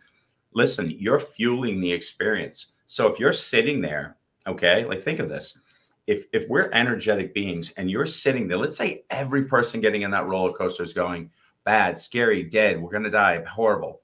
[0.54, 2.72] listen you're fueling the experience.
[2.86, 4.16] So if you're sitting there
[4.46, 5.58] okay like think of this.
[6.06, 10.10] If if we're energetic beings and you're sitting there let's say every person getting in
[10.12, 11.30] that roller coaster is going
[11.64, 14.00] bad scary dead we're going to die horrible.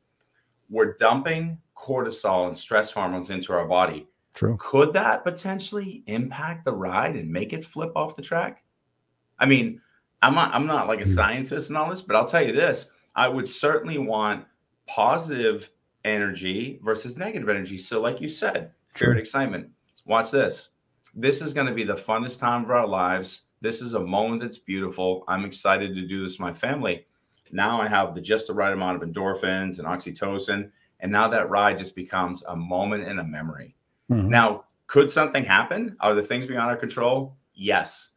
[0.68, 4.08] We're dumping cortisol and stress hormones into our body.
[4.34, 4.56] True.
[4.58, 8.62] Could that potentially impact the ride and make it flip off the track?
[9.38, 9.80] I mean,
[10.22, 11.14] I'm not I'm not like a hmm.
[11.14, 12.90] scientist and all this, but I'll tell you this.
[13.14, 14.44] I would certainly want
[14.86, 15.70] positive
[16.04, 17.78] energy versus negative energy.
[17.78, 19.68] So, like you said, fear and excitement.
[20.06, 20.70] Watch this.
[21.14, 24.42] This is going to be the funnest time of our lives This is a moment
[24.42, 25.24] that's beautiful.
[25.26, 27.06] I'm excited to do this with my family.
[27.50, 30.70] Now I have the just the right amount of endorphins and oxytocin.
[31.00, 33.74] And now that ride just becomes a moment and a memory.
[34.10, 34.28] Mm-hmm.
[34.28, 35.96] Now, could something happen?
[36.00, 37.36] Are the things beyond our control?
[37.54, 38.10] Yes.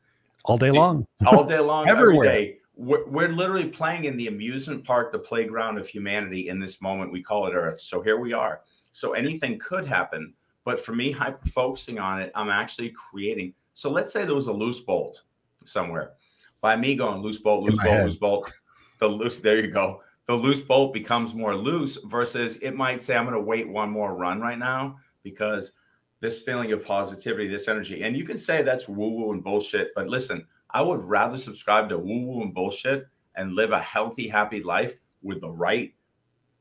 [0.45, 1.05] All day long.
[1.25, 2.29] all day long, everywhere.
[2.29, 2.57] Every day.
[2.75, 7.11] We're, we're literally playing in the amusement park, the playground of humanity in this moment.
[7.11, 7.79] We call it Earth.
[7.79, 8.61] So here we are.
[8.91, 10.33] So anything could happen.
[10.63, 13.53] But for me, hyper focusing on it, I'm actually creating.
[13.73, 15.23] So let's say there was a loose bolt
[15.65, 16.13] somewhere.
[16.61, 18.05] By me going loose bolt, loose bolt, head.
[18.05, 18.51] loose bolt,
[18.99, 20.01] the loose, there you go.
[20.31, 23.89] The loose bolt becomes more loose versus it might say, I'm going to wait one
[23.89, 25.73] more run right now because
[26.21, 28.03] this feeling of positivity, this energy.
[28.03, 31.89] And you can say that's woo woo and bullshit, but listen, I would rather subscribe
[31.89, 35.93] to woo woo and bullshit and live a healthy, happy life with the right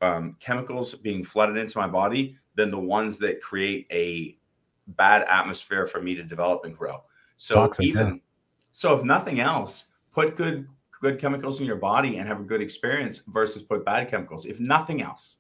[0.01, 4.37] um, chemicals being flooded into my body than the ones that create a
[4.89, 7.05] bad atmosphere for me to develop and grow.
[7.37, 8.21] So Toxic, even yeah.
[8.73, 10.67] so, if nothing else, put good
[11.01, 14.47] good chemicals in your body and have a good experience versus put bad chemicals.
[14.47, 15.37] If nothing else,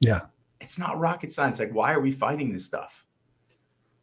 [0.00, 0.22] yeah,
[0.60, 1.58] it's not rocket science.
[1.58, 3.02] Like, why are we fighting this stuff?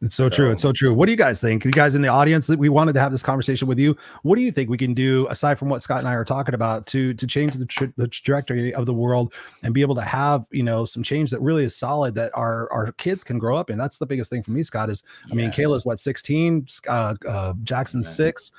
[0.02, 0.50] It's so, so, true.
[0.50, 0.94] It's so true.
[0.94, 1.62] What do you guys think?
[1.62, 3.94] You guys in the audience, we wanted to have this conversation with you.
[4.22, 6.54] What do you think we can do aside from what Scott and I are talking
[6.54, 10.00] about to to change the, tra- the trajectory of the world and be able to
[10.00, 13.58] have you know some change that really is solid that our our kids can grow
[13.58, 13.76] up in?
[13.76, 14.88] That's the biggest thing for me, Scott.
[14.88, 18.52] Is I mean, Kayla's what 16, uh, uh, Jackson's six.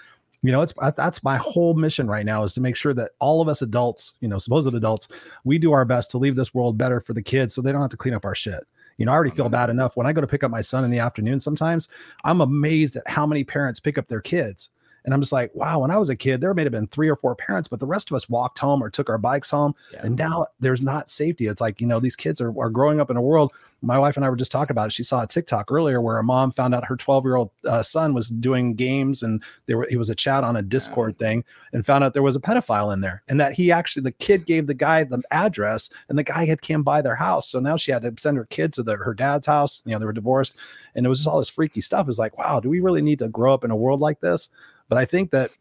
[0.44, 3.42] You know, it's that's my whole mission right now is to make sure that all
[3.42, 5.08] of us adults, you know, supposed adults,
[5.44, 7.82] we do our best to leave this world better for the kids, so they don't
[7.82, 8.66] have to clean up our shit.
[8.98, 10.84] You know, I already feel bad enough when I go to pick up my son
[10.84, 11.40] in the afternoon.
[11.40, 11.90] Sometimes
[12.24, 14.70] I'm amazed at how many parents pick up their kids.
[15.04, 17.10] And I'm just like, wow, when I was a kid, there may have been three
[17.10, 19.74] or four parents, but the rest of us walked home or took our bikes home.
[19.92, 20.02] Yeah.
[20.04, 21.48] And now there's not safety.
[21.48, 24.16] It's like, you know, these kids are, are growing up in a world my wife
[24.16, 24.94] and I were just talking about it.
[24.94, 27.82] She saw a TikTok earlier where a mom found out her 12 year old uh,
[27.82, 31.44] son was doing games and there were, he was a chat on a Discord thing
[31.74, 34.46] and found out there was a pedophile in there and that he actually, the kid
[34.46, 37.50] gave the guy the address and the guy had came by their house.
[37.50, 39.82] So now she had to send her kid to the, her dad's house.
[39.86, 40.56] You know, they were divorced
[40.94, 42.08] and it was just all this freaky stuff.
[42.08, 44.50] It's like, wow, do we really need to grow up in a world like this?
[44.90, 45.52] But I think that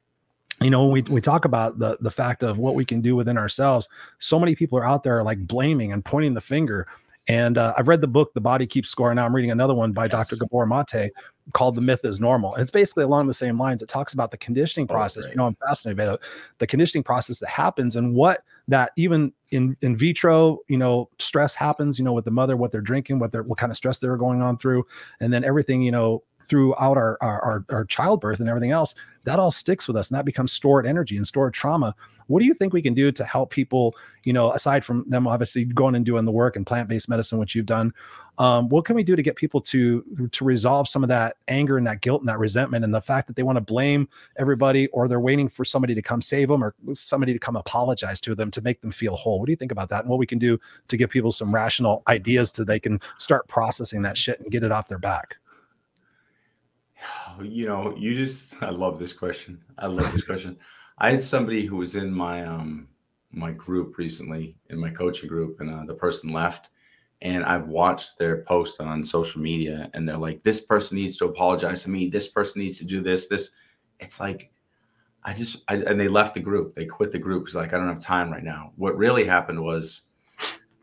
[0.60, 3.16] you know when we, we talk about the the fact of what we can do
[3.16, 6.86] within ourselves so many people are out there like blaming and pointing the finger
[7.28, 9.14] and uh, I've read the book, The Body Keeps Score.
[9.14, 10.12] Now I'm reading another one by yes.
[10.12, 10.36] Dr.
[10.36, 11.12] Gabor Mate
[11.52, 12.54] called The Myth is Normal.
[12.54, 13.82] And it's basically along the same lines.
[13.82, 15.24] It talks about the conditioning oh, process.
[15.26, 16.16] You know, I'm fascinated by
[16.58, 21.54] the conditioning process that happens and what that even in in vitro, you know, stress
[21.54, 23.98] happens, you know, with the mother, what they're drinking, what they're what kind of stress
[23.98, 24.86] they're going on through,
[25.20, 29.38] and then everything, you know, throughout our, our our, our childbirth and everything else, that
[29.38, 31.94] all sticks with us and that becomes stored energy and stored trauma
[32.30, 35.26] what do you think we can do to help people, you know, aside from them
[35.26, 37.92] obviously going and doing the work and plant-based medicine, which you've done?
[38.38, 41.76] Um, what can we do to get people to to resolve some of that anger
[41.76, 44.86] and that guilt and that resentment and the fact that they want to blame everybody
[44.88, 48.36] or they're waiting for somebody to come save them or somebody to come apologize to
[48.36, 49.38] them to make them feel whole?
[49.38, 50.00] What do you think about that?
[50.00, 53.48] And what we can do to give people some rational ideas to they can start
[53.48, 55.36] processing that shit and get it off their back?
[57.42, 59.62] You know, you just I love this question.
[59.78, 60.58] I love this question.
[60.98, 62.88] I had somebody who was in my um
[63.32, 66.68] my group recently in my coaching group, and uh, the person left.
[67.22, 71.26] And I've watched their post on social media, and they're like, "This person needs to
[71.26, 72.08] apologize to me.
[72.08, 73.28] This person needs to do this.
[73.28, 73.50] This."
[74.00, 74.50] It's like,
[75.22, 76.74] I just, I, and they left the group.
[76.74, 78.72] They quit the group because like I don't have time right now.
[78.76, 80.02] What really happened was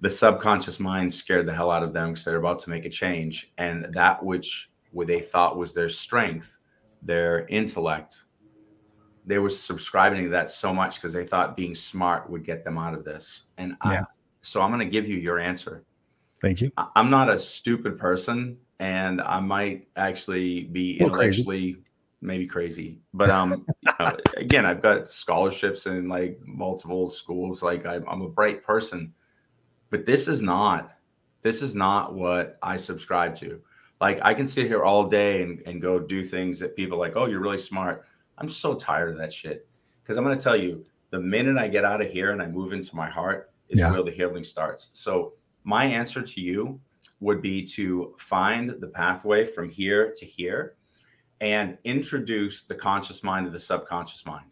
[0.02, 2.90] the subconscious mind scared the hell out of them because they're about to make a
[2.90, 6.58] change, and that which what they thought was their strength,
[7.02, 8.24] their intellect,
[9.26, 12.78] they were subscribing to that so much because they thought being smart would get them
[12.78, 13.44] out of this.
[13.58, 14.02] And yeah.
[14.02, 14.04] I,
[14.42, 15.84] so I'm going to give you your answer.
[16.42, 16.72] Thank you.
[16.78, 21.84] I, am not a stupid person, and I might actually be intellectually crazy.
[22.28, 23.56] Maybe crazy, but um,
[24.38, 27.64] again, I've got scholarships in like multiple schools.
[27.64, 29.14] Like I, I'm a bright person,
[29.90, 30.92] but this is not.
[31.42, 33.62] This is not what I subscribe to.
[34.02, 37.14] Like I can sit here all day and, and go do things that people like,
[37.16, 38.06] oh, you're really smart
[38.38, 39.68] I'm so tired of that shit.
[40.02, 42.48] Because I'm going to tell you, the minute I get out of here and I
[42.48, 43.92] move into my heart is yeah.
[43.92, 44.90] where the healing starts.
[44.94, 46.80] So my answer to you
[47.20, 50.76] would be to find the pathway from here to here
[51.42, 54.46] and introduce the conscious mind to the subconscious mind.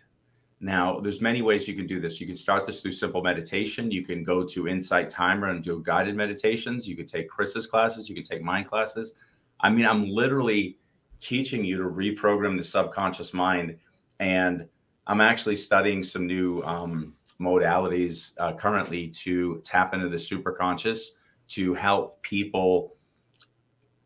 [0.61, 2.21] Now, there's many ways you can do this.
[2.21, 3.91] You can start this through simple meditation.
[3.91, 6.87] You can go to Insight Timer and do guided meditations.
[6.87, 8.07] You could take Chris's classes.
[8.07, 9.15] You can take mine classes.
[9.59, 10.77] I mean, I'm literally
[11.19, 13.77] teaching you to reprogram the subconscious mind.
[14.19, 14.67] And
[15.07, 21.09] I'm actually studying some new um, modalities uh, currently to tap into the superconscious
[21.49, 22.95] to help people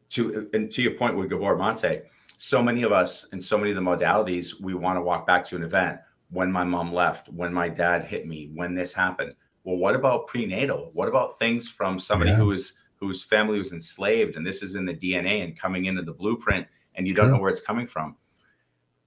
[0.10, 2.04] to and to your point with Gabor Mate,
[2.42, 5.44] so many of us in so many of the modalities, we want to walk back
[5.44, 6.00] to an event
[6.32, 9.34] when my mom left, when my dad hit me, when this happened.
[9.66, 10.90] Well, what about prenatal?
[10.94, 12.38] What about things from somebody yeah.
[12.38, 16.02] who was whose family was enslaved and this is in the DNA and coming into
[16.02, 18.16] the blueprint and you don't know where it's coming from?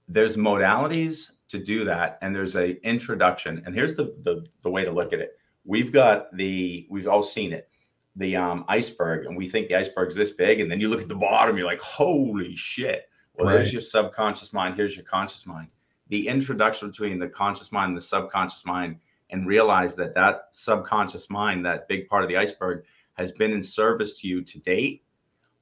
[0.07, 4.85] There's modalities to do that and there's a introduction and here's the, the the way
[4.85, 7.69] to look at it we've got the we've all seen it
[8.15, 11.07] the um, iceberg and we think the iceberg's this big and then you look at
[11.07, 13.53] the bottom you're like holy shit well right.
[13.53, 15.67] there's your subconscious mind here's your conscious mind
[16.09, 18.97] the introduction between the conscious mind and the subconscious mind
[19.29, 23.63] and realize that that subconscious mind that big part of the iceberg has been in
[23.63, 25.03] service to you to date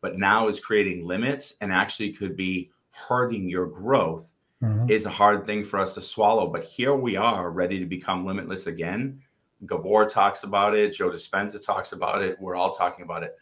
[0.01, 4.89] but now is creating limits and actually could be hurting your growth mm-hmm.
[4.89, 6.47] is a hard thing for us to swallow.
[6.47, 9.21] But here we are, ready to become limitless again.
[9.65, 10.93] Gabor talks about it.
[10.93, 12.39] Joe Dispenza talks about it.
[12.39, 13.35] We're all talking about it.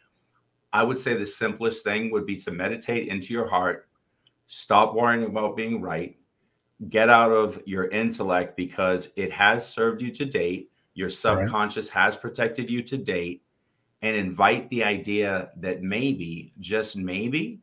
[0.72, 3.89] I would say the simplest thing would be to meditate into your heart,
[4.52, 6.18] stop worrying about being right,
[6.90, 10.72] get out of your intellect because it has served you to date.
[10.96, 12.04] Your subconscious right.
[12.04, 13.44] has protected you to date,
[14.02, 17.62] and invite the idea that maybe, just maybe,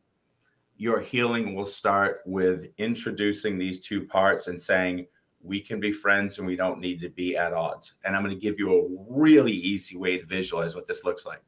[0.77, 5.07] your healing will start with introducing these two parts and saying,
[5.43, 7.95] we can be friends and we don't need to be at odds.
[8.05, 11.25] And I'm going to give you a really easy way to visualize what this looks
[11.25, 11.41] like.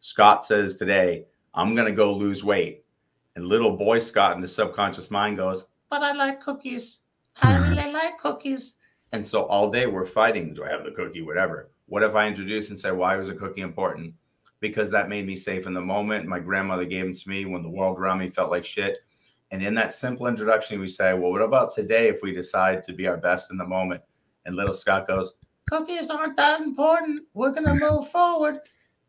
[0.00, 2.84] Scott says today, I'm going to go lose weight.
[3.38, 6.98] And little boy Scott in the subconscious mind goes, But I like cookies.
[7.40, 7.70] I mm-hmm.
[7.70, 8.74] really like cookies.
[9.12, 10.54] And so all day we're fighting.
[10.54, 11.22] Do I have the cookie?
[11.22, 11.70] Whatever.
[11.86, 14.14] What if I introduce and say, Why was a cookie important?
[14.60, 16.26] because that made me safe in the moment.
[16.26, 18.98] My grandmother gave them to me when the world around me felt like shit.
[19.50, 22.92] And in that simple introduction, we say, Well, what about today if we decide to
[22.92, 24.02] be our best in the moment?
[24.44, 25.34] And little Scott goes,
[25.70, 27.22] Cookies aren't that important.
[27.34, 27.94] We're going to mm-hmm.
[27.96, 28.60] move forward.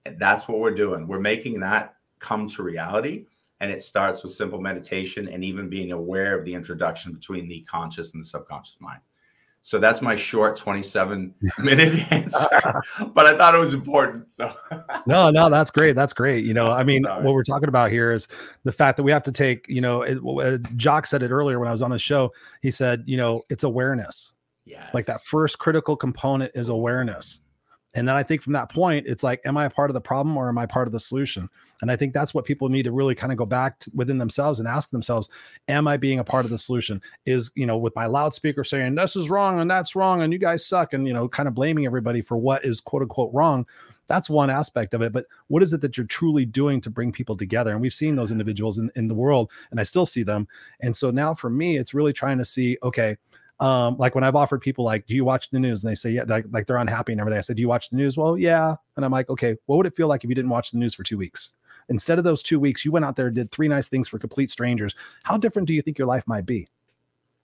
[0.06, 1.08] And that's what we're doing.
[1.08, 3.26] We're making that come to reality.
[3.62, 7.62] And it starts with simple meditation and even being aware of the introduction between the
[7.62, 9.02] conscious and the subconscious mind.
[9.62, 12.82] So that's my short 27 minute answer,
[13.13, 14.32] but I thought it was important.
[14.32, 14.54] So
[15.06, 15.95] no, no, that's great.
[15.95, 16.45] That's great.
[16.45, 17.24] You know, I mean, Sorry.
[17.24, 18.28] what we're talking about here is
[18.63, 21.60] the fact that we have to take, you know, it, uh, Jock said it earlier
[21.60, 22.32] when I was on the show.
[22.62, 24.34] He said, you know, it's awareness.
[24.65, 24.89] Yeah.
[24.93, 27.39] Like that first critical component is awareness.
[27.95, 30.02] And then I think from that point, it's like, am I a part of the
[30.02, 31.49] problem or am I part of the solution?
[31.82, 34.19] And I think that's what people need to really kind of go back to within
[34.19, 35.30] themselves and ask themselves,
[35.67, 37.02] am I being a part of the solution?
[37.25, 40.38] Is, you know, with my loudspeaker saying this is wrong and that's wrong and you
[40.38, 43.65] guys suck and, you know, kind of blaming everybody for what is quote unquote wrong.
[44.08, 45.13] That's one aspect of it.
[45.13, 47.71] But what is it that you're truly doing to bring people together?
[47.71, 48.34] And we've seen those mm-hmm.
[48.34, 50.47] individuals in, in the world and I still see them.
[50.82, 53.17] And so now for me, it's really trying to see, okay,
[53.60, 55.84] um, like when I've offered people like, do you watch the news?
[55.84, 57.38] And they say, yeah, like, like they're unhappy and everything.
[57.38, 58.15] I said, do you watch the news?
[58.15, 58.76] Well, yeah.
[58.95, 60.93] And I'm like, okay, what would it feel like if you didn't watch the news
[60.95, 61.52] for two weeks?
[61.89, 64.19] Instead of those two weeks, you went out there and did three nice things for
[64.19, 64.95] complete strangers.
[65.24, 66.69] How different do you think your life might be?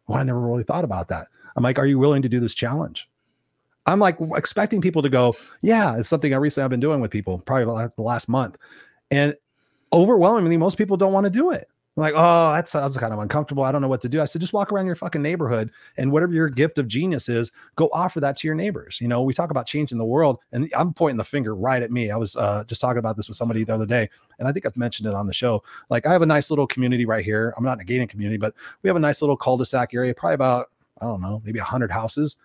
[0.08, 1.28] Well, I never really thought about that.
[1.56, 3.10] I'm like, are you willing to do this challenge?
[3.88, 7.12] I'm like expecting people to go, yeah, it's something I recently I've been doing with
[7.12, 8.58] people, probably the last month.
[9.12, 9.36] And
[9.94, 11.70] overwhelmingly, most people don't want to do it.
[11.98, 13.64] I'm like, oh, that sounds kind of uncomfortable.
[13.64, 14.22] I don't know what to do.
[14.22, 17.54] I said, just walk around your fucking neighborhood and whatever your gift of genius is,
[17.78, 19.00] go offer that to your neighbors.
[19.00, 21.92] You know, we talk about changing the world, and I'm pointing the finger right at
[21.92, 22.12] me.
[22.12, 24.66] I was uh, just talking about this with somebody the other day, and I think
[24.66, 25.64] I've mentioned it on the show.
[25.90, 27.54] Like, I have a nice little community right here.
[27.58, 28.54] I'm not in a gated community, but
[28.84, 30.70] we have a nice little cul-de-sac area, probably about
[31.02, 32.38] I don't know, maybe hundred houses.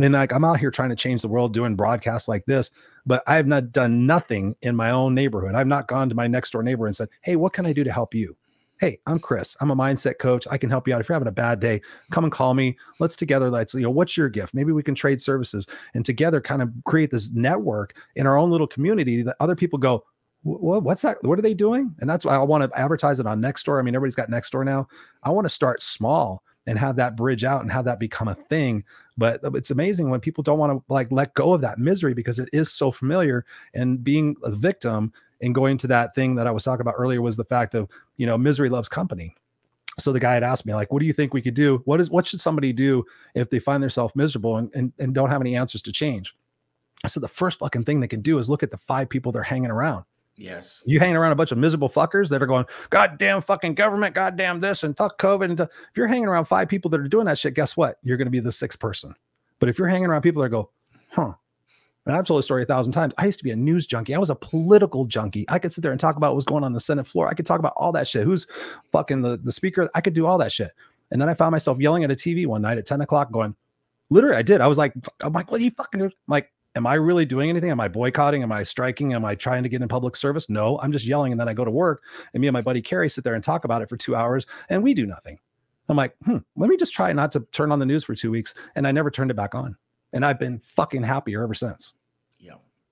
[0.00, 2.70] And like I'm out here trying to change the world, doing broadcasts like this,
[3.06, 5.54] but I have not done nothing in my own neighborhood.
[5.54, 7.82] I've not gone to my next door neighbor and said, "Hey, what can I do
[7.82, 8.36] to help you?"
[8.80, 9.56] Hey i'm chris.
[9.60, 10.46] I'm a mindset coach.
[10.50, 11.00] I can help you out.
[11.00, 12.76] If you're having a bad day come and call me.
[13.00, 14.54] Let's together let's you know what's your gift?
[14.54, 18.50] Maybe we can trade services and together kind of create this network in our own
[18.50, 20.04] little community that other people go
[20.42, 21.22] what's that?
[21.22, 21.94] What are they doing?
[22.00, 23.78] And that's why i want to advertise it on nextdoor.
[23.78, 24.86] I mean everybody's got nextdoor now.
[25.22, 28.34] I want to start small and have that bridge out and have that become a
[28.34, 28.84] thing.
[29.16, 32.14] But uh, it's amazing when people don't want to like let go of that misery
[32.14, 36.46] because it is so familiar and being a victim and going to that thing that
[36.46, 39.34] I was talking about earlier was the fact of, you know, misery loves company.
[39.98, 41.82] So the guy had asked me, like, what do you think we could do?
[41.84, 45.30] What is what should somebody do if they find themselves miserable and, and, and don't
[45.30, 46.34] have any answers to change?
[47.04, 49.32] I said the first fucking thing they can do is look at the five people
[49.32, 50.04] they're hanging around.
[50.36, 50.84] Yes.
[50.86, 54.60] You hanging around a bunch of miserable fuckers that are going, goddamn fucking government, goddamn
[54.60, 55.46] this, and fuck COVID.
[55.46, 57.98] And uh, if you're hanging around five people that are doing that shit, guess what?
[58.02, 59.16] You're going to be the sixth person.
[59.58, 60.70] But if you're hanging around people that go,
[61.10, 61.32] huh,
[62.08, 63.12] and I've told the story a thousand times.
[63.18, 64.14] I used to be a news junkie.
[64.14, 65.44] I was a political junkie.
[65.48, 67.28] I could sit there and talk about what was going on, on the Senate floor.
[67.28, 68.24] I could talk about all that shit.
[68.24, 68.46] Who's
[68.92, 69.90] fucking the, the speaker?
[69.94, 70.72] I could do all that shit.
[71.10, 73.54] And then I found myself yelling at a TV one night at 10 o'clock, going,
[74.10, 74.60] literally, I did.
[74.60, 76.10] I was like, I'm like, what are you fucking doing?
[76.10, 77.70] I'm like, am I really doing anything?
[77.70, 78.42] Am I boycotting?
[78.42, 79.12] Am I striking?
[79.12, 80.48] Am I trying to get in public service?
[80.48, 81.32] No, I'm just yelling.
[81.32, 82.02] And then I go to work
[82.32, 84.46] and me and my buddy Carrie sit there and talk about it for two hours
[84.70, 85.38] and we do nothing.
[85.90, 88.30] I'm like, hmm, let me just try not to turn on the news for two
[88.30, 88.54] weeks.
[88.76, 89.76] And I never turned it back on.
[90.12, 91.94] And I've been fucking happier ever since.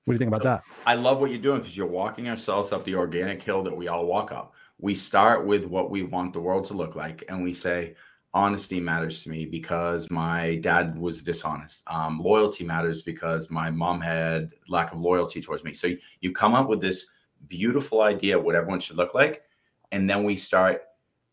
[0.07, 0.65] What do you think about so, that?
[0.87, 3.89] I love what you're doing because you're walking ourselves up the organic hill that we
[3.89, 4.55] all walk up.
[4.79, 7.97] We start with what we want the world to look like, and we say,
[8.33, 11.83] honesty matters to me because my dad was dishonest.
[11.89, 15.75] Um, loyalty matters because my mom had lack of loyalty towards me.
[15.75, 17.07] So you, you come up with this
[17.49, 19.43] beautiful idea of what everyone should look like,
[19.91, 20.83] and then we start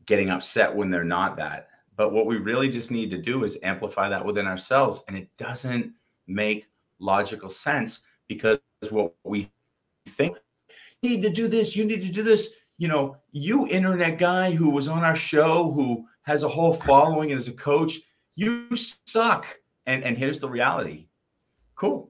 [0.08, 1.68] getting upset when they're not that.
[1.96, 5.30] But what we really just need to do is amplify that within ourselves, and it
[5.38, 5.94] doesn't
[6.26, 6.66] make
[6.98, 8.60] logical sense because
[8.90, 9.50] what we
[10.08, 10.38] think
[11.04, 12.54] you need to do this, you need to do this.
[12.78, 17.32] You know, you internet guy who was on our show who has a whole following
[17.32, 18.00] and is a coach,
[18.36, 19.46] you suck.
[19.86, 21.08] And and here's the reality.
[21.76, 22.10] Cool.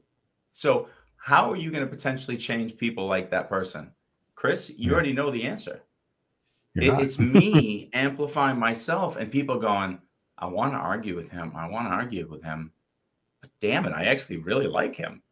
[0.52, 0.88] So
[1.18, 3.92] how are you going to potentially change people like that person?
[4.36, 4.94] Chris, you yeah.
[4.94, 5.82] already know the answer.
[6.76, 10.00] It, it's me amplifying myself and people going,
[10.38, 11.52] I want to argue with him.
[11.56, 12.72] I want to argue with him.
[13.42, 15.23] But damn it, I actually really like him.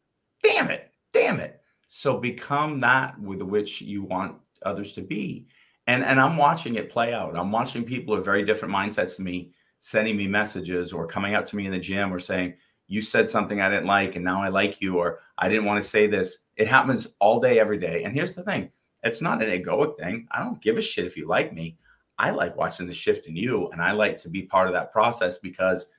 [0.44, 0.92] Damn it.
[1.12, 1.62] Damn it.
[1.88, 5.48] So become that with which you want others to be.
[5.88, 7.36] And and i'm watching it play out.
[7.36, 11.46] I'm watching people with very different mindsets to me sending me messages or coming up
[11.48, 12.54] to me in the gym or saying
[12.88, 15.82] you said something i didn't like and now i like you or i didn't want
[15.82, 16.40] to say this.
[16.56, 18.04] It happens all day every day.
[18.04, 18.70] And here's the thing.
[19.04, 20.28] It's not an egoic thing.
[20.32, 21.78] I don't give a shit if you like me.
[22.20, 24.92] I like watching the shift in you and i like to be part of that
[24.92, 25.90] process because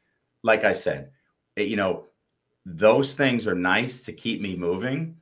[0.42, 1.10] like i said
[1.56, 2.06] it, you know
[2.64, 5.16] those things are nice to keep me moving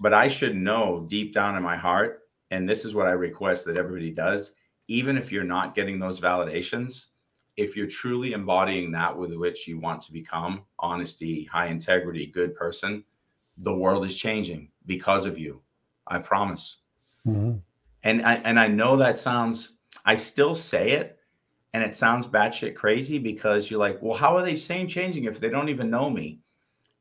[0.00, 2.24] but i should know deep down in my heart
[2.54, 4.52] and this is what I request that everybody does,
[4.86, 7.06] even if you're not getting those validations,
[7.56, 12.54] if you're truly embodying that with which you want to become honesty, high integrity, good
[12.54, 13.04] person,
[13.58, 15.60] the world is changing because of you.
[16.06, 16.76] I promise.
[17.26, 17.58] Mm-hmm.
[18.02, 19.70] And I and I know that sounds
[20.04, 21.18] I still say it
[21.72, 25.40] and it sounds batshit crazy because you're like, well, how are they saying changing if
[25.40, 26.40] they don't even know me?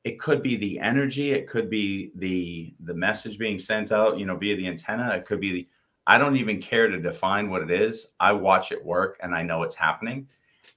[0.03, 4.25] It could be the energy it could be the the message being sent out you
[4.25, 5.67] know via the antenna it could be the
[6.07, 8.07] i don't even care to define what it is.
[8.19, 10.27] I watch it work and i know it's happening.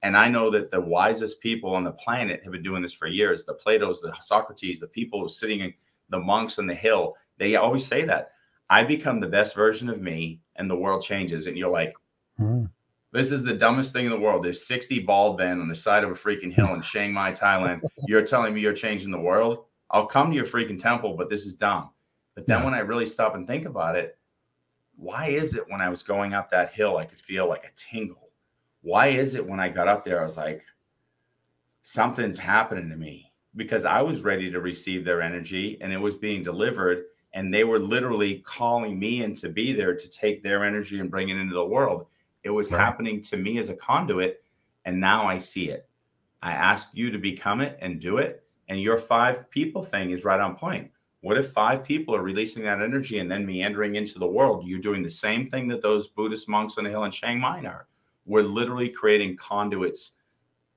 [0.03, 3.07] And i know that the wisest people on the planet have been doing this for
[3.07, 5.73] years the platos the socrates the people sitting in
[6.09, 8.31] the monks on the hill they always say that.
[8.69, 11.93] I become the best version of me and the world changes and you're like
[12.39, 12.69] mm.
[13.13, 14.43] This is the dumbest thing in the world.
[14.43, 17.81] There's 60 bald men on the side of a freaking hill in Chiang Mai, Thailand.
[18.07, 19.65] You're telling me you're changing the world?
[19.89, 21.91] I'll come to your freaking temple, but this is dumb.
[22.35, 22.65] But then yeah.
[22.65, 24.17] when I really stop and think about it,
[24.97, 27.75] why is it when I was going up that hill, I could feel like a
[27.75, 28.29] tingle?
[28.81, 30.63] Why is it when I got up there, I was like,
[31.83, 33.31] something's happening to me?
[33.55, 37.05] Because I was ready to receive their energy and it was being delivered.
[37.33, 41.11] And they were literally calling me in to be there to take their energy and
[41.11, 42.07] bring it into the world.
[42.47, 42.79] It was right.
[42.79, 44.41] happening to me as a conduit,
[44.85, 45.89] and now I see it.
[46.41, 48.41] I ask you to become it and do it.
[48.69, 50.89] And your five people thing is right on point.
[51.19, 54.65] What if five people are releasing that energy and then meandering into the world?
[54.65, 57.65] You're doing the same thing that those Buddhist monks on the hill in Chiang Mai
[57.65, 57.87] are.
[58.25, 60.13] We're literally creating conduits,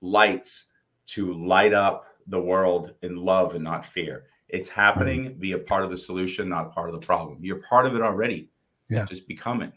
[0.00, 0.66] lights
[1.06, 4.24] to light up the world in love and not fear.
[4.48, 5.36] It's happening.
[5.38, 7.38] Be a part of the solution, not part of the problem.
[7.42, 8.50] You're part of it already.
[8.88, 9.04] Yeah.
[9.04, 9.72] Just become it.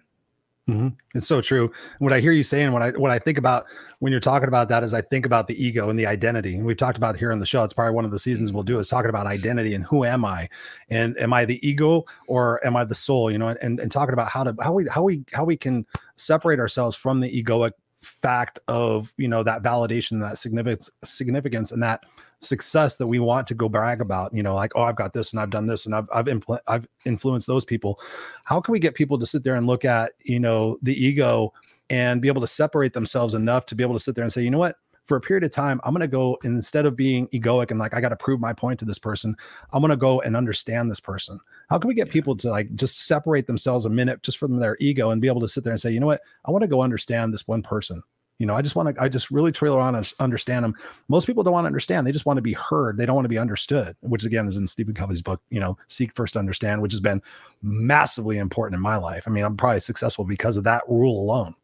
[0.70, 0.90] Mm-hmm.
[1.14, 1.74] It's so true.
[2.00, 3.66] What I hear you saying, what I what I think about
[4.00, 6.56] when you're talking about that is I think about the ego and the identity.
[6.56, 7.66] And we've talked about here on the show.
[7.66, 10.24] It's probably one of the seasons we'll do is talking about identity and who am
[10.24, 10.48] I,
[10.90, 13.30] and am I the ego or am I the soul?
[13.30, 15.86] You know, and and talking about how to how we how we how we can
[16.16, 21.84] separate ourselves from the egoic fact of you know that validation, that significance, significance, and
[21.84, 22.06] that
[22.44, 25.32] success that we want to go brag about you know like oh i've got this
[25.32, 28.00] and i've done this and i've i've, impl- I've influenced those people.
[28.44, 31.54] How can we get people to sit there and look at you know the ego
[31.90, 34.44] and be able to separate themselves enough to be able to sit there and say
[34.44, 34.78] you know what?
[35.06, 37.94] For a period of time i'm going to go instead of being egoic and like
[37.94, 39.36] i got to prove my point to this person
[39.74, 41.40] i'm going to go and understand this person.
[41.70, 44.78] How can we get people to like just separate themselves a minute just from their
[44.80, 46.22] ego and be able to sit there and say you know what?
[46.46, 48.02] I want to go understand this one person
[48.40, 50.76] you know, I just want to, I just really trailer on and understand them.
[51.08, 52.06] Most people don't want to understand.
[52.06, 52.98] They just want to be heard.
[52.98, 55.78] They don't want to be understood, which again is in Stephen Covey's book, you know,
[55.88, 57.22] Seek First to Understand, which has been
[57.62, 59.24] massively important in my life.
[59.28, 61.56] I mean, I'm probably successful because of that rule alone.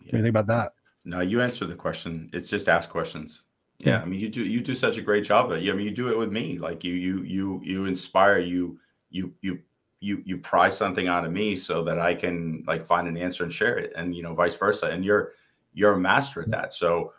[0.00, 0.06] Yeah.
[0.06, 0.72] What do you think about that?
[1.04, 2.30] No, you answer the question.
[2.32, 3.42] It's just ask questions.
[3.78, 4.02] Yeah, yeah.
[4.02, 5.52] I mean, you do you do such a great job.
[5.52, 5.70] Of it.
[5.70, 6.58] I mean, you do it with me.
[6.58, 8.78] Like you you you you inspire you
[9.10, 9.60] you you
[10.00, 13.44] you you pry something out of me so that I can like find an answer
[13.44, 14.86] and share it, and you know, vice versa.
[14.86, 15.32] And you're
[15.76, 16.72] you're a master at that.
[16.72, 17.12] So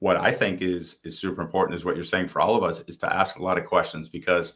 [0.00, 2.82] what I think is is super important is what you're saying for all of us
[2.88, 4.54] is to ask a lot of questions because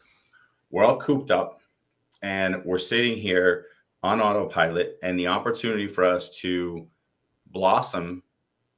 [0.70, 1.60] we're all cooped up
[2.20, 3.66] and we're sitting here
[4.02, 6.86] on autopilot and the opportunity for us to
[7.46, 8.22] blossom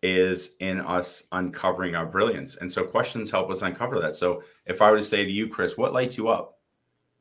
[0.03, 2.57] is in us uncovering our brilliance.
[2.57, 4.14] And so questions help us uncover that.
[4.14, 6.59] So if i were to say to you chris what lights you up?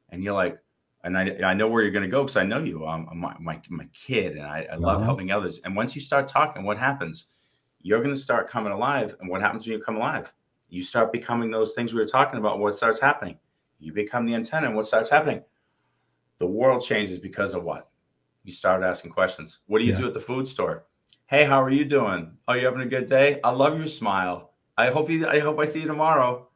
[0.09, 0.59] And you're like
[1.05, 2.85] and i, I know where you're going to go because i know you.
[2.85, 5.05] I'm, my, my, my kid and i, I love uh-huh.
[5.05, 5.61] helping others.
[5.63, 7.27] And once you start talking what happens
[7.85, 10.33] you're going to start coming alive and what happens when you come alive?
[10.69, 13.37] You start becoming those things we were talking about what starts happening.
[13.77, 15.43] You become the antenna and what starts happening?
[16.39, 17.91] The world changes because of what?
[18.43, 19.59] You start asking questions.
[19.67, 19.99] What do you yeah.
[19.99, 20.85] do at the food store?
[21.27, 22.31] Hey how are you doing?
[22.47, 23.39] Are you having a good day?
[23.43, 24.53] I love your smile.
[24.75, 26.47] I hope you i hope i see you tomorrow.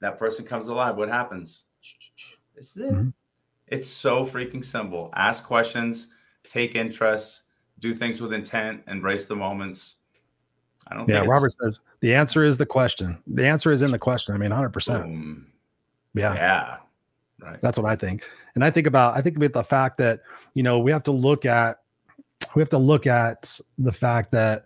[0.00, 0.96] That person comes alive.
[0.96, 1.64] What happens?
[2.54, 2.92] It's it.
[2.92, 3.08] Mm-hmm.
[3.66, 5.10] it's so freaking simple.
[5.16, 6.06] Ask questions
[6.48, 7.42] take interest
[7.80, 9.95] do things with intent embrace the moments
[10.88, 13.18] i don't yeah robert says the answer is the question.
[13.26, 14.34] The answer is in the question.
[14.34, 15.44] I mean 100%
[16.14, 16.34] yeah.
[16.34, 16.76] Yeah.
[17.40, 17.60] Right.
[17.60, 18.28] That's what i think.
[18.54, 20.20] And i think about i think about the fact that
[20.54, 21.80] you know we have to look at
[22.54, 24.64] we have to look at the fact that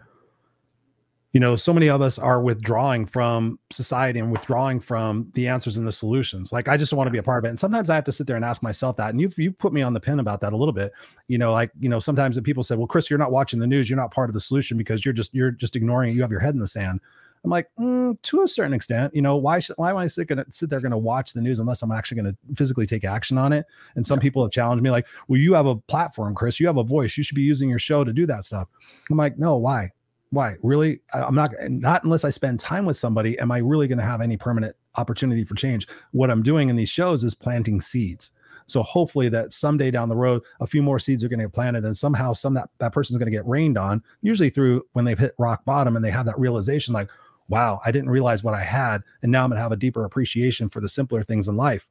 [1.32, 5.76] you know so many of us are withdrawing from society and withdrawing from the answers
[5.76, 6.52] and the solutions.
[6.52, 7.50] Like i just don't want to be a part of it.
[7.50, 9.10] And sometimes i have to sit there and ask myself that.
[9.10, 10.92] And you've, you've put me on the pin about that a little bit.
[11.28, 13.66] You know like you know sometimes the people say well chris you're not watching the
[13.66, 13.88] news.
[13.88, 16.14] You're not part of the solution because you're just you're just ignoring it.
[16.14, 17.00] You have your head in the sand.
[17.44, 20.28] I'm like, mm, to a certain extent, you know, why should, why am I sit,
[20.28, 23.04] gonna, sit there going to watch the news unless I'm actually going to physically take
[23.04, 23.64] action on it?
[23.96, 24.22] And some yeah.
[24.22, 27.16] people have challenged me like, well, you have a platform, Chris, you have a voice,
[27.16, 28.68] you should be using your show to do that stuff.
[29.10, 29.90] I'm like, no, why?
[30.30, 30.56] Why?
[30.62, 31.00] Really?
[31.12, 34.20] I'm not, not unless I spend time with somebody, am I really going to have
[34.20, 35.88] any permanent opportunity for change?
[36.12, 38.30] What I'm doing in these shows is planting seeds.
[38.66, 41.52] So hopefully that someday down the road, a few more seeds are going to get
[41.52, 45.04] planted and somehow some that, that person's going to get rained on, usually through when
[45.04, 47.10] they've hit rock bottom and they have that realization like,
[47.48, 49.02] wow, I didn't realize what I had.
[49.22, 51.88] And now I'm going to have a deeper appreciation for the simpler things in life.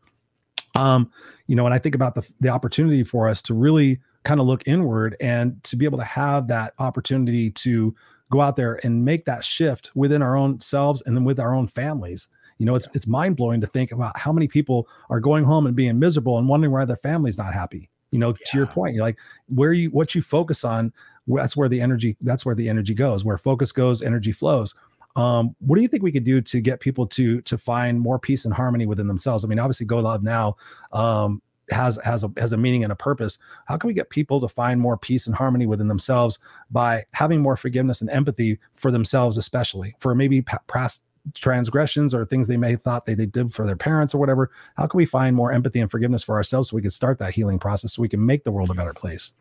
[0.76, 1.12] Um,
[1.48, 4.48] you know, when I think about the, the opportunity for us to really kind of
[4.48, 7.94] look inward and to be able to have that opportunity to
[8.32, 11.54] go out there and make that shift within our own selves and then with our
[11.54, 12.28] own families.
[12.58, 15.66] You know, it's it's mind blowing to think about how many people are going home
[15.66, 17.90] and being miserable and wondering why their family's not happy.
[18.12, 18.52] You know, yeah.
[18.52, 19.18] to your point, you're like
[19.48, 20.92] where you what you focus on,
[21.28, 23.24] that's where the energy that's where the energy goes.
[23.24, 24.76] Where focus goes, energy flows.
[25.16, 28.20] Um, what do you think we could do to get people to to find more
[28.20, 29.46] peace and harmony within themselves?
[29.46, 30.58] I mean, obviously, Go Love Now
[30.92, 31.42] um,
[31.72, 33.38] has has a has a meaning and a purpose.
[33.66, 36.40] How can we get people to find more peace and harmony within themselves
[36.70, 41.04] by having more forgiveness and empathy for themselves, especially for maybe past
[41.36, 44.52] transgressions or things they may have thought they, they did for their parents or whatever?
[44.78, 47.34] How can we find more empathy and forgiveness for ourselves so we can start that
[47.34, 49.34] healing process so we can make the world a better place?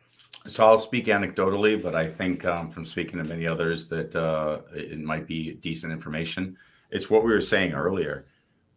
[0.47, 4.61] So I'll speak anecdotally, but I think um, from speaking to many others that uh,
[4.75, 6.57] it might be decent information.
[6.91, 8.27] It's what we were saying earlier.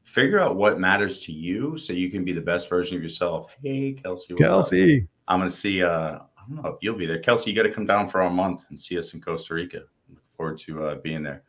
[0.04, 3.56] Figure out what matters to you so you can be the best version of yourself.
[3.64, 4.34] Hey, Kelsey.
[4.36, 5.02] Kelsey.
[5.02, 5.08] Up?
[5.28, 5.89] I'm going to see, uh,
[6.20, 7.20] I don't know if you'll be there.
[7.20, 9.84] Kelsey, you got to come down for a month and see us in Costa Rica.
[10.10, 11.43] Look forward to uh, being there.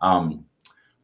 [0.00, 0.44] Um,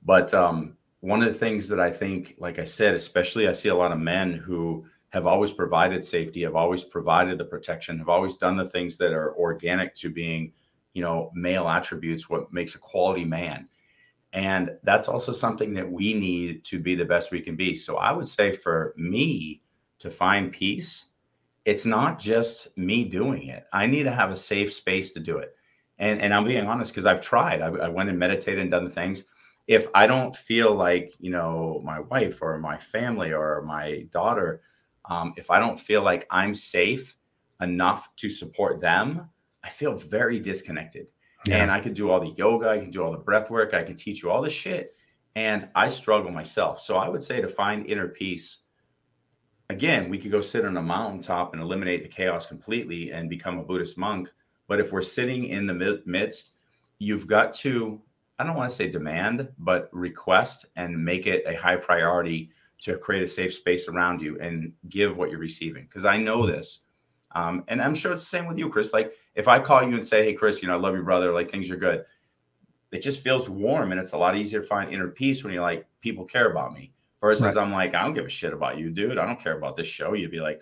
[0.04, 3.70] but um, one of the things that I think, like I said, especially I see
[3.70, 8.08] a lot of men who have always provided safety, have always provided the protection, have
[8.08, 10.52] always done the things that are organic to being,
[10.94, 13.68] you know, male attributes, what makes a quality man.
[14.32, 17.74] And that's also something that we need to be the best we can be.
[17.74, 19.62] So I would say for me
[19.98, 21.08] to find peace,
[21.64, 23.66] it's not just me doing it.
[23.72, 25.54] I need to have a safe space to do it.
[25.98, 27.60] And, and I'm being honest because I've tried.
[27.60, 29.24] I, I went and meditated and done things.
[29.68, 34.62] If I don't feel like, you know, my wife or my family or my daughter
[35.08, 37.16] um, if I don't feel like I'm safe
[37.60, 39.28] enough to support them,
[39.64, 41.06] I feel very disconnected.
[41.46, 41.62] Yeah.
[41.62, 43.82] And I can do all the yoga, I can do all the breath work, I
[43.82, 44.94] can teach you all the shit.
[45.34, 46.80] And I struggle myself.
[46.80, 48.58] So I would say to find inner peace,
[49.70, 53.58] again, we could go sit on a mountaintop and eliminate the chaos completely and become
[53.58, 54.30] a Buddhist monk.
[54.68, 56.52] But if we're sitting in the midst,
[56.98, 58.00] you've got to,
[58.38, 62.50] I don't want to say demand, but request and make it a high priority
[62.82, 65.84] to create a safe space around you and give what you're receiving.
[65.84, 66.80] Because I know this.
[67.34, 68.92] Um, and I'm sure it's the same with you, Chris.
[68.92, 71.32] Like if I call you and say, Hey, Chris, you know, I love your brother,
[71.32, 72.04] like things are good.
[72.90, 75.62] It just feels warm and it's a lot easier to find inner peace when you're
[75.62, 76.92] like, people care about me.
[77.20, 77.56] Versus right.
[77.56, 79.16] I'm like, I don't give a shit about you, dude.
[79.16, 80.12] I don't care about this show.
[80.12, 80.60] You'd be like,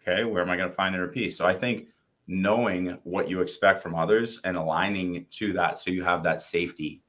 [0.00, 1.36] okay, where am I going to find inner peace?
[1.36, 1.88] So I think
[2.26, 7.02] knowing what you expect from others and aligning to that so you have that safety,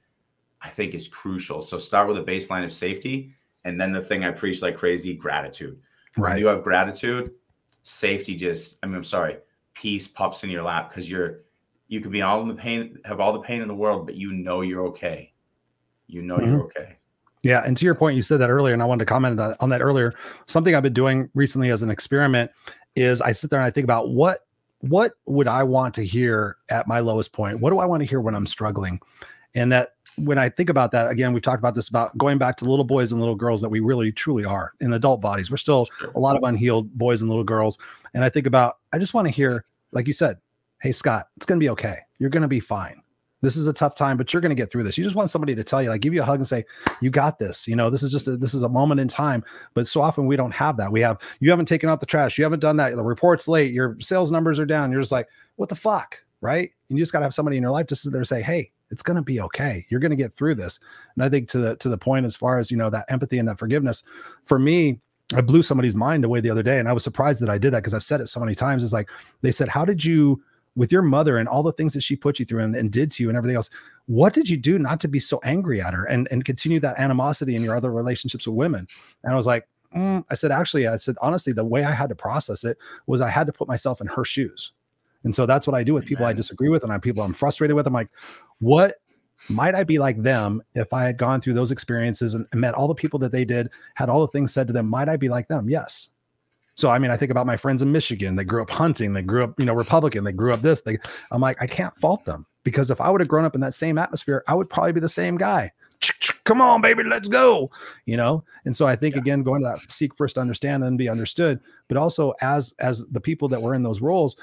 [0.62, 1.62] I think is crucial.
[1.62, 5.14] So start with a baseline of safety and then the thing I preach like crazy,
[5.16, 5.80] gratitude.
[6.16, 6.32] Right.
[6.32, 7.32] When you have gratitude,
[7.84, 9.38] safety just, I mean, I'm sorry,
[9.80, 11.42] peace pops in your lap because you're,
[11.88, 14.16] you could be all in the pain, have all the pain in the world, but
[14.16, 15.32] you know you're okay.
[16.08, 16.52] You know mm-hmm.
[16.52, 16.98] you're okay.
[17.44, 19.50] Yeah, and to your point, you said that earlier, and I wanted to comment on
[19.50, 20.14] that, on that earlier.
[20.48, 22.52] Something I've been doing recently as an experiment
[22.96, 24.42] is I sit there and I think about what
[24.82, 27.60] what would I want to hear at my lowest point?
[27.60, 29.00] What do I want to hear when I'm struggling?
[29.56, 32.58] And that when I think about that, again, we've talked about this about going back
[32.58, 35.52] to little boys and little girls that we really truly are in adult bodies.
[35.52, 37.78] We're still a lot of unhealed boys and little girls.
[38.14, 40.38] And I think about, I just want to hear, like you said,
[40.82, 42.00] hey, Scott, it's going to be okay.
[42.20, 43.02] You're going to be fine
[43.42, 44.98] this is a tough time, but you're going to get through this.
[44.98, 46.66] You just want somebody to tell you, like, give you a hug and say,
[47.02, 47.68] you got this.
[47.68, 49.44] You know, this is just a, this is a moment in time.
[49.74, 50.92] But so often we don't have that.
[50.92, 52.96] We have you haven't taken out the trash, you haven't done that.
[52.96, 54.92] The report's late, your sales numbers are down.
[54.92, 56.72] You're just like, what the fuck, right?
[56.90, 58.42] And you just got to have somebody in your life just sit there and say,
[58.42, 59.86] hey, it's going to be okay.
[59.90, 60.80] You're going to get through this.
[61.16, 63.40] And I think to the to the point as far as you know that empathy
[63.40, 64.04] and that forgiveness,
[64.46, 65.00] for me,
[65.36, 67.74] I blew somebody's mind away the other day, and I was surprised that I did
[67.74, 68.84] that because I've said it so many times.
[68.84, 69.10] Is like
[69.42, 70.42] they said, how did you
[70.78, 73.12] with your mother and all the things that she put you through and, and, did
[73.12, 73.70] to you and everything else
[74.06, 76.98] what did you do not to be so angry at her and and continue that
[77.00, 78.88] animosity in your other relationships with women
[79.24, 80.24] and i was like mm.
[80.30, 82.78] i said actually i said honestly the way i had to process it
[83.08, 84.72] was i had to put myself in her shoes
[85.28, 87.34] and so that's what i do with people i disagree with and i people i'm
[87.34, 88.08] frustrated with i'm like
[88.60, 88.96] what
[89.50, 92.74] might I be like them if I had gone through those experiences and, and met
[92.74, 94.88] all the people that they did, had all the things said to them?
[94.88, 95.70] Might I be like them?
[95.70, 96.10] Yes.
[96.76, 98.36] So I mean, I think about my friends in Michigan.
[98.36, 99.14] They grew up hunting.
[99.14, 100.24] They grew up, you know, Republican.
[100.24, 100.82] They grew up this.
[100.82, 100.98] They,
[101.32, 103.74] I'm like, I can't fault them because if I would have grown up in that
[103.74, 105.72] same atmosphere, I would probably be the same guy.
[106.44, 107.72] Come on, baby, let's go.
[108.06, 109.22] You know, and so I think yeah.
[109.22, 113.04] again, going to that seek first to understand, then be understood, but also as as
[113.08, 114.36] the people that were in those roles,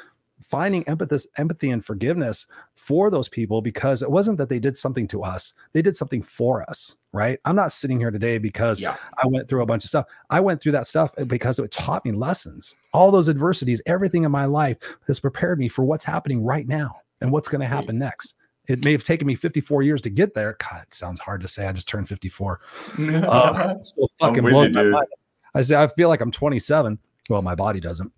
[0.49, 5.09] finding empathy, empathy and forgiveness for those people because it wasn't that they did something
[5.09, 7.39] to us they did something for us right?
[7.45, 8.97] I'm not sitting here today because yeah.
[9.23, 10.07] i went through a bunch of stuff.
[10.31, 12.75] I went through that stuff because it taught me lessons.
[12.93, 14.77] All those adversities everything in my life
[15.07, 18.35] has prepared me for what's happening right now and what's going to happen next.
[18.67, 20.57] It may have taken me 54 years to get there.
[20.59, 21.67] God it sounds hard to say.
[21.67, 22.61] I just turned 54
[22.99, 25.07] uh, still fucking blows you, my mind.
[25.55, 26.99] I say i feel like i'm 27
[27.31, 28.13] well my body doesn't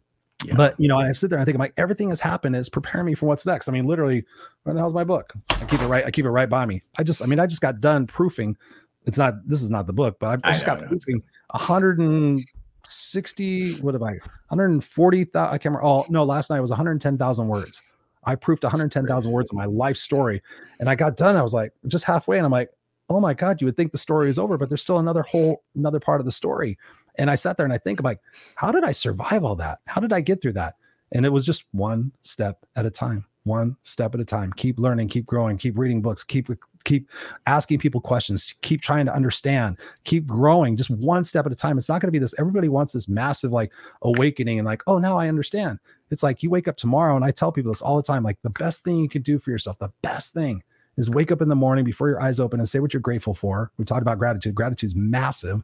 [0.46, 0.54] yeah.
[0.56, 2.68] But you know, I sit there and I think I'm like everything has happened is
[2.68, 3.68] preparing me for what's next.
[3.68, 4.24] I mean, literally,
[4.62, 5.32] where the hell's my book?
[5.50, 6.04] I keep it right.
[6.04, 6.82] I keep it right by me.
[6.98, 8.56] I just, I mean, I just got done proofing.
[9.04, 9.48] It's not.
[9.48, 13.74] This is not the book, but I, I just got proofing 160.
[13.80, 14.12] What have I?
[14.48, 15.20] 140.
[15.20, 15.84] I can't remember.
[15.84, 17.82] Oh no, last night was 110,000 words.
[18.24, 20.42] I proofed 110,000 words of my life story,
[20.80, 21.36] and I got done.
[21.36, 22.70] I was like just halfway, and I'm like,
[23.08, 25.62] oh my god, you would think the story is over, but there's still another whole
[25.74, 26.78] another part of the story.
[27.18, 28.20] And I sat there and I think I'm like,
[28.54, 29.80] how did I survive all that?
[29.86, 30.76] How did I get through that?
[31.12, 34.52] And it was just one step at a time, one step at a time.
[34.54, 36.48] Keep learning, keep growing, keep reading books, keep
[36.84, 37.08] keep
[37.46, 41.78] asking people questions, keep trying to understand, keep growing, just one step at a time.
[41.78, 42.34] It's not going to be this.
[42.38, 45.78] Everybody wants this massive like awakening and like, oh, now I understand.
[46.10, 48.22] It's like you wake up tomorrow, and I tell people this all the time.
[48.24, 50.62] Like the best thing you can do for yourself, the best thing
[50.96, 53.34] is wake up in the morning before your eyes open and say what you're grateful
[53.34, 53.70] for.
[53.76, 54.54] We talked about gratitude.
[54.54, 55.62] Gratitude is massive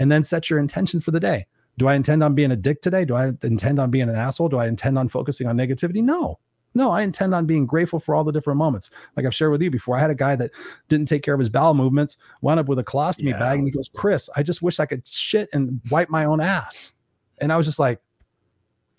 [0.00, 1.46] and then set your intention for the day.
[1.78, 3.04] Do I intend on being a dick today?
[3.04, 4.48] Do I intend on being an asshole?
[4.48, 6.02] Do I intend on focusing on negativity?
[6.02, 6.40] No.
[6.74, 8.90] No, I intend on being grateful for all the different moments.
[9.16, 10.52] Like I've shared with you before, I had a guy that
[10.88, 13.38] didn't take care of his bowel movements, wound up with a colostomy yeah.
[13.38, 16.40] bag, and he goes, Chris, I just wish I could shit and wipe my own
[16.40, 16.92] ass.
[17.38, 18.00] And I was just like,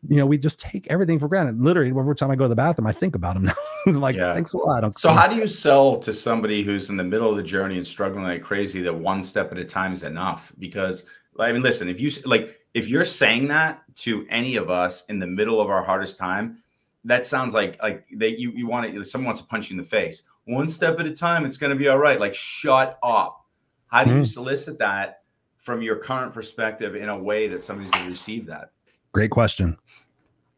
[0.08, 1.62] you know, we just take everything for granted.
[1.62, 3.54] Literally, every time I go to the bathroom, I think about him now.
[3.86, 4.34] I'm like, yeah.
[4.34, 4.99] thanks a lot.
[4.99, 7.86] So, how do you sell to somebody who's in the middle of the journey and
[7.86, 10.52] struggling like crazy that one step at a time is enough?
[10.58, 11.06] Because,
[11.39, 15.20] I mean, listen, if you like, if you're saying that to any of us in
[15.20, 16.64] the middle of our hardest time,
[17.04, 19.78] that sounds like like that you you want to someone wants to punch you in
[19.78, 20.24] the face.
[20.45, 22.20] One step at a time, it's going to be all right.
[22.20, 23.45] Like, shut up.
[23.88, 24.18] How do mm.
[24.18, 25.22] you solicit that
[25.58, 28.72] from your current perspective in a way that somebody's going to receive that?
[29.14, 29.78] Great question.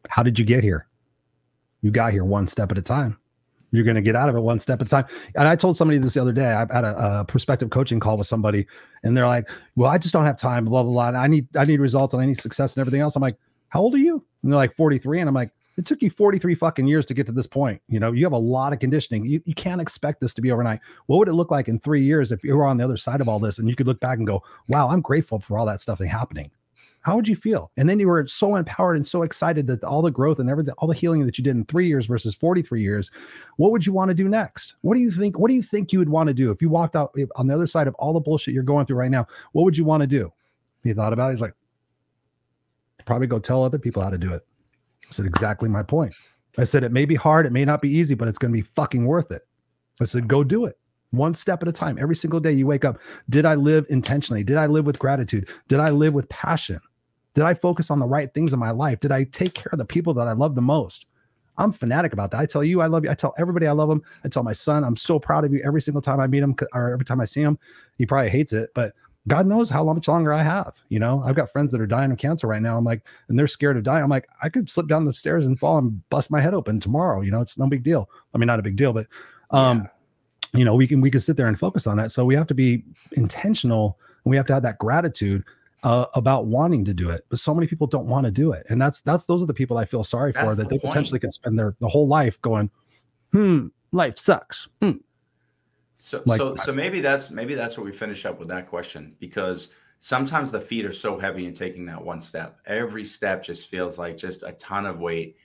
[0.08, 0.86] How did you get here?
[1.82, 3.18] You got here one step at a time.
[3.72, 5.06] You're going to get out of it one step at a time.
[5.34, 6.52] And I told somebody this the other day.
[6.52, 8.66] I had a, a prospective coaching call with somebody,
[9.02, 11.20] and they're like, "Well, I just don't have time." Blah blah blah.
[11.20, 13.16] I need I need results and I need success and everything else.
[13.16, 13.36] I'm like,
[13.70, 16.54] "How old are you?" And they're like, "43." And I'm like, "It took you 43
[16.54, 17.82] fucking years to get to this point.
[17.88, 19.24] You know, you have a lot of conditioning.
[19.24, 20.78] You, you can't expect this to be overnight.
[21.06, 23.20] What would it look like in three years if you were on the other side
[23.20, 25.66] of all this and you could look back and go, "Wow, I'm grateful for all
[25.66, 26.52] that stuff happening."
[27.04, 27.70] How would you feel?
[27.76, 30.74] And then you were so empowered and so excited that all the growth and everything,
[30.78, 33.10] all the healing that you did in three years versus 43 years,
[33.56, 34.74] what would you want to do next?
[34.80, 35.38] What do you think?
[35.38, 37.54] What do you think you would want to do if you walked out on the
[37.54, 39.26] other side of all the bullshit you're going through right now?
[39.52, 40.32] What would you want to do?
[40.82, 41.34] He thought about it.
[41.34, 41.54] He's like,
[43.04, 44.46] probably go tell other people how to do it.
[45.02, 46.14] I said, exactly my point.
[46.56, 48.56] I said, it may be hard, it may not be easy, but it's going to
[48.56, 49.42] be fucking worth it.
[50.00, 50.78] I said, go do it
[51.10, 51.98] one step at a time.
[52.00, 52.98] Every single day you wake up.
[53.30, 54.42] Did I live intentionally?
[54.42, 55.48] Did I live with gratitude?
[55.68, 56.80] Did I live with passion?
[57.34, 59.00] Did I focus on the right things in my life?
[59.00, 61.06] Did I take care of the people that I love the most?
[61.56, 62.40] I'm fanatic about that.
[62.40, 63.10] I tell you, I love you.
[63.10, 64.02] I tell everybody I love them.
[64.24, 66.56] I tell my son, I'm so proud of you every single time I meet him
[66.72, 67.58] or every time I see him.
[67.96, 68.94] He probably hates it, but
[69.26, 70.74] God knows how much longer I have.
[70.88, 72.76] You know, I've got friends that are dying of cancer right now.
[72.76, 74.02] I'm like, and they're scared of dying.
[74.02, 76.78] I'm like, I could slip down the stairs and fall and bust my head open
[76.78, 77.22] tomorrow.
[77.22, 78.10] You know, it's no big deal.
[78.34, 79.06] I mean, not a big deal, but
[79.50, 79.88] um,
[80.52, 80.58] yeah.
[80.58, 82.12] you know, we can we can sit there and focus on that.
[82.12, 85.44] So we have to be intentional and we have to have that gratitude
[85.84, 87.24] uh, about wanting to do it.
[87.28, 89.54] But so many people don't want to do it, and that's that's those are the
[89.54, 90.92] people I feel sorry that's for that the they point.
[90.92, 92.70] potentially could spend their the whole life going,
[93.32, 94.68] hmm, life sucks.
[94.82, 94.92] Hmm
[96.04, 99.16] so, like, so, so maybe that's maybe that's what we finish up with that question
[99.20, 99.70] because
[100.00, 102.58] sometimes the feet are so heavy in taking that one step.
[102.66, 105.38] Every step just feels like just a ton of weight.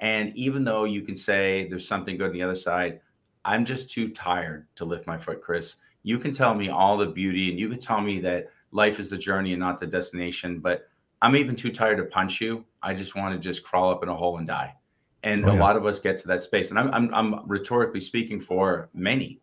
[0.00, 3.00] And even though you can say there's something good on the other side,
[3.46, 5.76] I'm just too tired to lift my foot, Chris.
[6.02, 9.10] You can tell me all the beauty and you can tell me that life is
[9.10, 10.88] the journey and not the destination, but
[11.20, 12.64] I'm even too tired to punch you.
[12.82, 14.74] I just want to just crawl up in a hole and die.
[15.22, 15.58] And oh, yeah.
[15.58, 16.70] a lot of us get to that space.
[16.70, 19.40] And I'm, I'm, I'm rhetorically speaking for many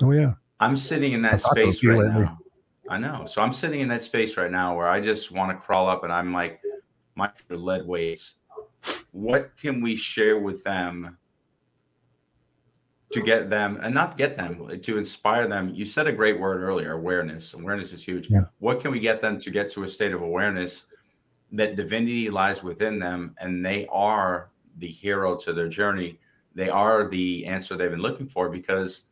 [0.00, 0.34] Oh yeah.
[0.60, 2.38] I'm sitting in that space right now.
[2.88, 3.24] I know.
[3.26, 6.04] So I'm sitting in that space right now where I just want to crawl up
[6.04, 6.60] and I'm like,
[7.14, 8.36] my lead weights.
[9.12, 11.18] What can we share with them
[13.12, 15.70] to get them and not get them to inspire them?
[15.74, 17.54] You said a great word earlier, awareness.
[17.54, 18.30] Awareness is huge.
[18.30, 18.44] Yeah.
[18.58, 20.86] What can we get them to get to a state of awareness
[21.52, 26.18] that divinity lies within them and they are the hero to their journey?
[26.54, 29.02] They are the answer they've been looking for because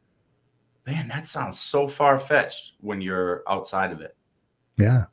[0.86, 4.16] man, that sounds so far fetched when you're outside of it.
[4.76, 5.06] Yeah.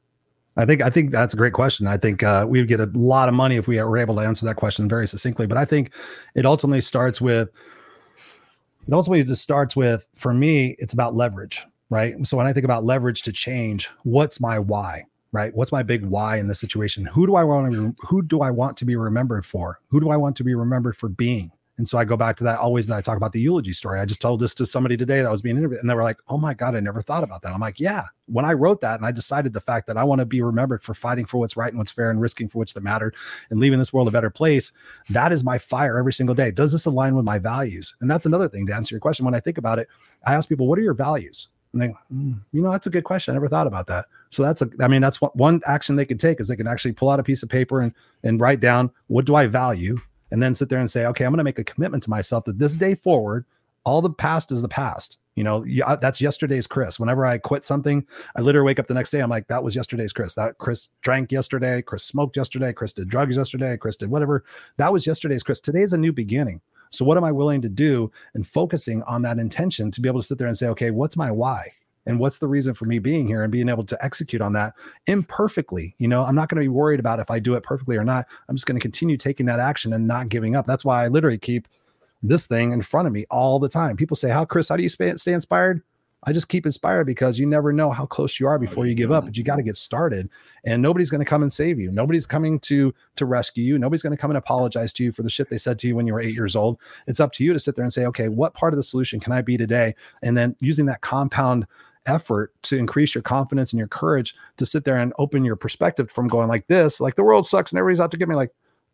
[0.55, 1.85] I think I think that's a great question.
[1.85, 4.21] I think uh, we would get a lot of money if we were able to
[4.21, 5.45] answer that question very succinctly.
[5.45, 5.91] But I think
[6.33, 7.49] it ultimately starts with
[8.87, 12.15] it ultimately just starts with for me, it's about leverage, right?
[12.25, 15.05] So when I think about leverage to change, what's my why?
[15.33, 15.53] Right?
[15.53, 17.05] What's my big why in this situation?
[17.05, 19.79] Who do I want to who do I want to be remembered for?
[19.89, 21.51] Who do I want to be remembered for being?
[21.77, 23.99] And so I go back to that always that I talk about the eulogy story.
[23.99, 26.17] I just told this to somebody today that was being interviewed, and they were like,
[26.27, 28.99] "Oh my god, I never thought about that." I'm like, "Yeah." When I wrote that,
[28.99, 31.55] and I decided the fact that I want to be remembered for fighting for what's
[31.55, 33.15] right and what's fair, and risking for which that mattered,
[33.49, 34.71] and leaving this world a better place,
[35.09, 36.51] that is my fire every single day.
[36.51, 37.95] Does this align with my values?
[38.01, 39.25] And that's another thing to answer your question.
[39.25, 39.87] When I think about it,
[40.25, 43.03] I ask people, "What are your values?" And they, mm, you know, that's a good
[43.03, 43.33] question.
[43.33, 44.05] I never thought about that.
[44.29, 46.67] So that's a, I mean, that's what one action they can take is they can
[46.67, 49.99] actually pull out a piece of paper and and write down what do I value
[50.31, 52.45] and then sit there and say, okay, I'm going to make a commitment to myself
[52.45, 53.45] that this day forward,
[53.83, 55.17] all the past is the past.
[55.35, 56.99] You know, uh, that's yesterday's Chris.
[56.99, 58.05] Whenever I quit something,
[58.35, 59.19] I literally wake up the next day.
[59.19, 60.33] I'm like, that was yesterday's Chris.
[60.33, 61.83] That Chris drank yesterday.
[61.83, 62.73] Chris smoked yesterday.
[62.73, 63.77] Chris did drugs yesterday.
[63.77, 64.43] Chris did whatever.
[64.77, 65.61] That was yesterday's Chris.
[65.61, 66.59] Today's a new beginning.
[66.89, 70.21] So, what am I willing to do and focusing on that intention to be able
[70.21, 71.71] to sit there and say, okay, what's my why?
[72.07, 74.73] And what's the reason for me being here and being able to execute on that
[75.07, 77.95] imperfectly you know i'm not going to be worried about if i do it perfectly
[77.95, 80.85] or not i'm just going to continue taking that action and not giving up that's
[80.85, 81.67] why i literally keep
[82.23, 84.83] this thing in front of me all the time people say how chris how do
[84.83, 85.81] you stay, inspired
[86.23, 88.95] I just keep inspired because you never know how close you are oh, before you
[88.95, 90.29] give up, but you got to get started.
[90.65, 91.91] And nobody's going to come and save you.
[91.91, 93.77] Nobody's coming to to rescue you.
[93.77, 95.95] Nobody's going to come and apologize to you for the shit they said to you
[95.95, 96.79] when you were eight years old.
[97.05, 99.19] It's up to you to sit there and say, okay, what part of the solution
[99.19, 99.95] can I be today?
[100.23, 101.67] And then using that compound
[102.07, 106.09] effort to increase your confidence and your courage to sit there and open your perspective
[106.09, 108.51] from going like this, like the world sucks and everybody's out to get me like,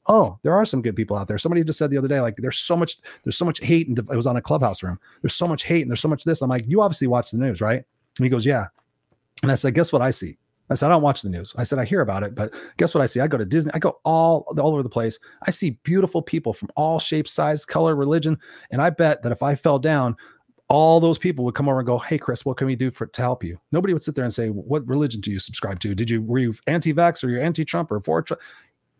[0.07, 1.37] oh, there are some good people out there.
[1.37, 3.97] Somebody just said the other day, like there's so much, there's so much hate, and
[3.97, 4.99] it was on a clubhouse room.
[5.21, 6.41] There's so much hate and there's so much this.
[6.41, 7.83] I'm like, you obviously watch the news, right?
[8.17, 8.67] And he goes, yeah.
[9.41, 10.37] And I said, guess what I see?
[10.69, 11.53] I said, I don't watch the news.
[11.57, 13.19] I said, I hear about it, but guess what I see?
[13.19, 13.71] I go to Disney.
[13.73, 15.19] I go all all over the place.
[15.43, 18.39] I see beautiful people from all shapes, size, color, religion,
[18.71, 20.15] and I bet that if I fell down,
[20.73, 23.05] all those people would come over and go, "Hey, Chris, what can we do for
[23.05, 25.93] to help you?" Nobody would sit there and say, "What religion do you subscribe to?
[25.93, 28.41] Did you were you anti-vax or you're anti-Trump or for Trump?"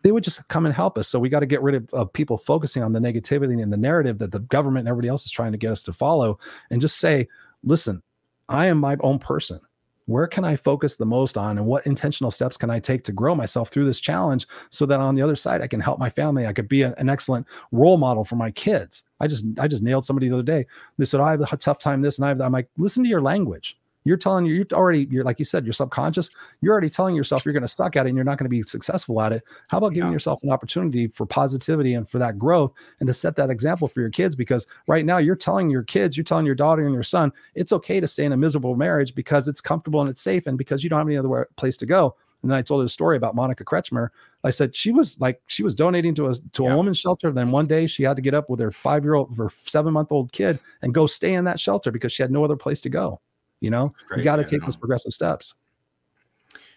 [0.04, 1.08] They would just come and help us.
[1.08, 3.78] So we got to get rid of, of people focusing on the negativity and the
[3.78, 6.38] narrative that the government and everybody else is trying to get us to follow,
[6.70, 7.28] and just say,
[7.64, 8.04] "Listen,
[8.50, 9.60] I am my own person
[10.06, 13.12] where can I focus the most on and what intentional steps can I take to
[13.12, 16.10] grow myself through this challenge so that on the other side I can help my
[16.10, 16.46] family.
[16.46, 19.04] I could be a, an excellent role model for my kids.
[19.20, 20.66] I just I just nailed somebody the other day.
[20.98, 22.46] They said I have a tough time this and I have that.
[22.46, 25.66] I'm like listen to your language you're telling you, you're already, you're like you said,
[25.66, 26.30] you're subconscious.
[26.62, 28.50] You're already telling yourself you're going to suck at it and you're not going to
[28.50, 29.44] be successful at it.
[29.70, 30.14] How about giving yeah.
[30.14, 34.02] yourself an opportunity for positivity and for that growth and to set that example for
[34.02, 34.36] your kids?
[34.36, 37.74] Because right now you're telling your kids, you're telling your daughter and your son, it's
[37.74, 40.84] okay to stay in a miserable marriage because it's comfortable and it's safe and because
[40.84, 42.16] you don't have any other place to go.
[42.44, 44.10] And then I told her a story about Monica Kretschmer.
[44.44, 46.74] I said she was like she was donating to a to yeah.
[46.74, 47.32] a woman's shelter.
[47.32, 49.94] Then one day she had to get up with her five year old, her seven
[49.94, 52.82] month old kid, and go stay in that shelter because she had no other place
[52.82, 53.22] to go.
[53.64, 55.54] You know, you got to take those progressive steps.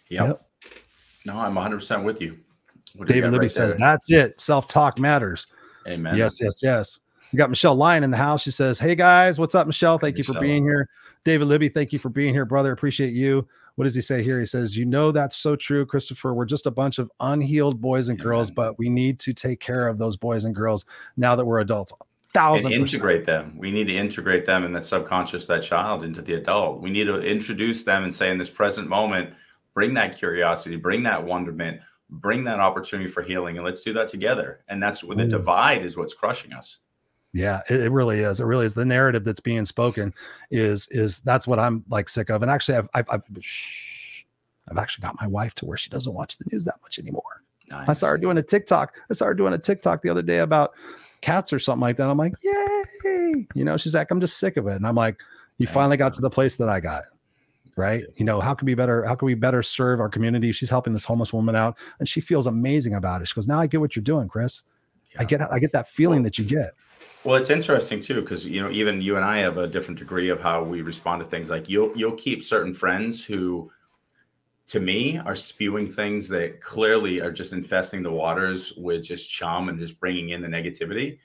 [0.08, 0.28] Yep.
[0.28, 0.48] yep.
[1.26, 2.38] No, I'm 100 percent with you.
[3.06, 3.80] David Libby right says there?
[3.80, 4.40] that's it.
[4.40, 5.48] Self talk matters.
[5.88, 6.16] Amen.
[6.16, 7.00] Yes, yes, yes.
[7.32, 8.42] We got Michelle Lyon in the house.
[8.42, 9.98] She says, Hey guys, what's up, Michelle?
[9.98, 10.88] Thank you for being here.
[11.24, 12.70] David Libby, thank you for being here, brother.
[12.70, 13.48] Appreciate you.
[13.74, 14.38] What does he say here?
[14.38, 16.34] He says, You know, that's so true, Christopher.
[16.34, 19.88] We're just a bunch of unhealed boys and girls, but we need to take care
[19.88, 21.92] of those boys and girls now that we're adults.
[22.36, 22.82] And Thousand percent.
[22.94, 23.54] integrate them.
[23.56, 26.80] We need to integrate them in that subconscious, that child into the adult.
[26.80, 29.30] We need to introduce them and say, in this present moment,
[29.74, 31.80] bring that curiosity, bring that wonderment,
[32.10, 34.60] bring that opportunity for healing, and let's do that together.
[34.68, 35.28] And that's where the Ooh.
[35.28, 36.78] divide is what's crushing us.
[37.32, 38.40] Yeah, it, it really is.
[38.40, 38.74] It really is.
[38.74, 40.14] The narrative that's being spoken
[40.50, 42.42] is is that's what I'm like sick of.
[42.42, 44.24] And actually, I've I've, I've shh,
[44.68, 47.42] I've actually got my wife to where she doesn't watch the news that much anymore.
[47.72, 48.94] I saw her doing a TikTok.
[49.10, 50.74] I saw her doing a TikTok the other day about
[51.20, 52.08] cats or something like that.
[52.08, 53.46] I'm like, yay!
[53.54, 54.76] You know, she's like, I'm just sick of it.
[54.76, 55.16] And I'm like,
[55.58, 57.04] you finally got to the place that I got.
[57.76, 58.04] Right.
[58.16, 60.50] You know, how can we better, how can we better serve our community?
[60.52, 63.28] She's helping this homeless woman out and she feels amazing about it.
[63.28, 64.62] She goes, Now I get what you're doing, Chris.
[65.18, 66.72] I get I get that feeling that you get.
[67.24, 70.28] Well, it's interesting too because you know even you and I have a different degree
[70.28, 71.50] of how we respond to things.
[71.50, 73.70] Like you'll you'll keep certain friends who,
[74.68, 79.68] to me, are spewing things that clearly are just infesting the waters with just chum
[79.68, 81.18] and just bringing in the negativity.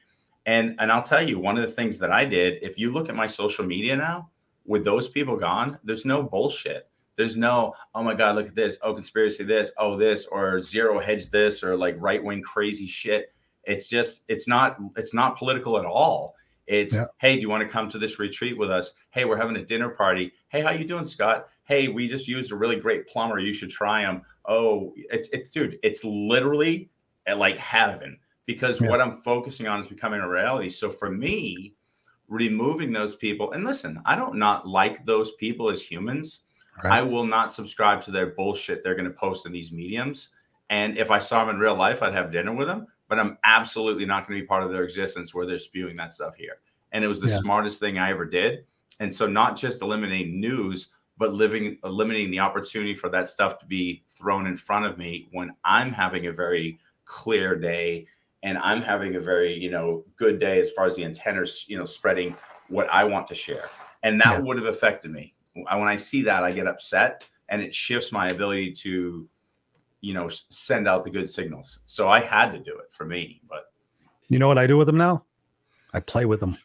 [0.45, 2.61] And and I'll tell you one of the things that I did.
[2.61, 4.29] If you look at my social media now,
[4.65, 6.87] with those people gone, there's no bullshit.
[7.15, 8.77] There's no oh my god, look at this.
[8.81, 9.71] Oh, conspiracy this.
[9.77, 13.33] Oh, this or zero hedge this or like right wing crazy shit
[13.65, 16.35] it's just it's not it's not political at all
[16.65, 17.05] it's Yeah.
[17.19, 19.63] hey do you want to come to this retreat with us hey we're having a
[19.63, 23.39] dinner party hey how you doing scott hey we just used a really great plumber
[23.39, 26.89] you should try him oh it's it dude it's literally
[27.27, 28.89] at like heaven because Yeah.
[28.89, 31.73] what i'm focusing on is becoming a reality so for me
[32.27, 36.41] removing those people and listen i don't not like those people as humans
[36.83, 36.93] Right.
[36.99, 40.29] I will not subscribe to their bullshit they're going to post in these mediums.
[40.69, 42.87] And if I saw them in real life, I'd have dinner with them.
[43.09, 46.13] But I'm absolutely not going to be part of their existence where they're spewing that
[46.13, 46.55] stuff here.
[46.93, 47.39] And it was the Yeah.
[47.39, 48.65] smartest thing I ever did.
[49.01, 50.87] And so, not just eliminating news,
[51.21, 55.29] but living eliminating the opportunity for that stuff to be thrown in front of me
[55.33, 58.07] when I'm having a very clear day
[58.41, 61.77] and I'm having a very you know good day as far as the antennas you
[61.77, 62.35] know spreading
[62.69, 63.65] what I want to share.
[64.01, 64.39] And that Yeah.
[64.39, 68.29] would have affected me when I see that, I get upset and it shifts my
[68.29, 69.29] ability to,
[69.99, 71.79] you know, send out the good signals.
[71.85, 73.65] So I had to do it for me, but
[74.27, 75.25] You know what I do with them now?
[75.93, 76.57] I play with them.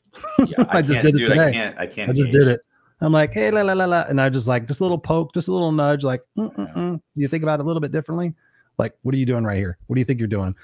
[0.46, 1.78] yeah, I just can't did it do I can't.
[1.78, 2.10] I can't.
[2.10, 2.40] I just engage.
[2.40, 2.60] did it.
[3.00, 5.34] I'm like, hey, la la la la, and I just like just a little poke,
[5.34, 8.34] just a little nudge, like, mm, mm, you think about it a little bit differently.
[8.78, 9.78] Like, what are you doing right here?
[9.86, 10.54] What do you think you're doing?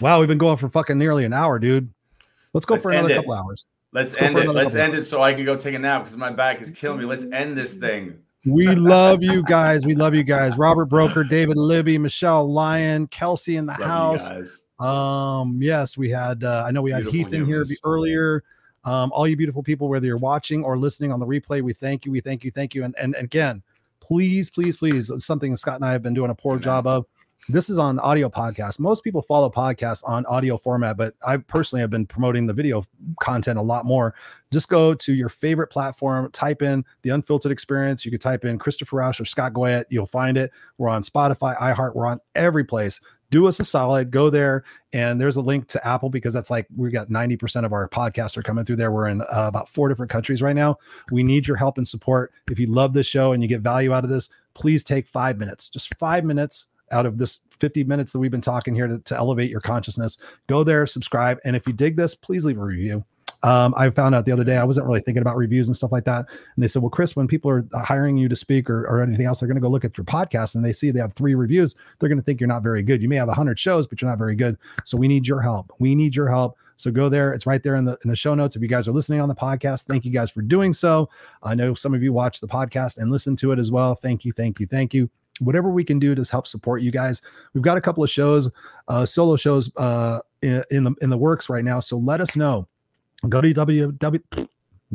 [0.00, 1.92] Wow, we've been going for fucking nearly an hour, dude.
[2.52, 3.64] Let's go Let's for another couple hours.
[3.92, 4.50] Let's Let's end it.
[4.50, 6.98] Let's end it so I can go take a nap because my back is killing
[6.98, 7.04] me.
[7.04, 8.18] Let's end this thing.
[8.44, 9.84] We love you guys.
[9.84, 10.56] We love you guys.
[10.56, 14.62] Robert Broker, David Libby, Michelle Lyon, Kelsey in the Love house.
[14.78, 18.42] Um, yes, we had uh, I know we had Beautiful Heath in here earlier.
[18.84, 22.04] Um, all you beautiful people, whether you're watching or listening on the replay, we thank
[22.04, 22.84] you, we thank you, thank you.
[22.84, 23.62] And and, and again,
[24.00, 26.62] please, please, please, something Scott and I have been doing a poor Amen.
[26.62, 27.06] job of.
[27.48, 28.78] This is on audio podcast.
[28.78, 32.84] Most people follow podcasts on audio format, but I personally have been promoting the video
[33.20, 34.14] content a lot more.
[34.52, 38.04] Just go to your favorite platform, type in the unfiltered experience.
[38.04, 39.86] You could type in Christopher Rausch or Scott Goyette.
[39.90, 40.52] You'll find it.
[40.78, 43.00] We're on Spotify, iHeart, we're on every place.
[43.32, 44.62] Do us a solid, go there,
[44.92, 48.36] and there's a link to Apple because that's like we've got 90% of our podcasts
[48.36, 48.92] are coming through there.
[48.92, 50.78] We're in uh, about four different countries right now.
[51.10, 52.32] We need your help and support.
[52.50, 55.38] If you love this show and you get value out of this, please take five
[55.38, 58.98] minutes, just five minutes out of this 50 minutes that we've been talking here to,
[58.98, 60.18] to elevate your consciousness.
[60.46, 63.02] Go there, subscribe, and if you dig this, please leave a review.
[63.42, 65.92] Um, I found out the other day I wasn't really thinking about reviews and stuff
[65.92, 66.26] like that.
[66.28, 69.26] And they said, Well, Chris, when people are hiring you to speak or, or anything
[69.26, 71.34] else, they're going to go look at your podcast and they see they have three
[71.34, 71.74] reviews.
[71.98, 73.02] They're going to think you're not very good.
[73.02, 74.56] You may have 100 shows, but you're not very good.
[74.84, 75.72] So we need your help.
[75.78, 76.56] We need your help.
[76.76, 77.32] So go there.
[77.32, 78.56] It's right there in the in the show notes.
[78.56, 81.08] If you guys are listening on the podcast, thank you guys for doing so.
[81.42, 83.94] I know some of you watch the podcast and listen to it as well.
[83.94, 85.08] Thank you, thank you, thank you.
[85.40, 87.22] Whatever we can do to help support you guys.
[87.54, 88.50] We've got a couple of shows,
[88.88, 91.78] uh, solo shows uh, in, in the in the works right now.
[91.78, 92.66] So let us know.
[93.28, 94.48] Go to www.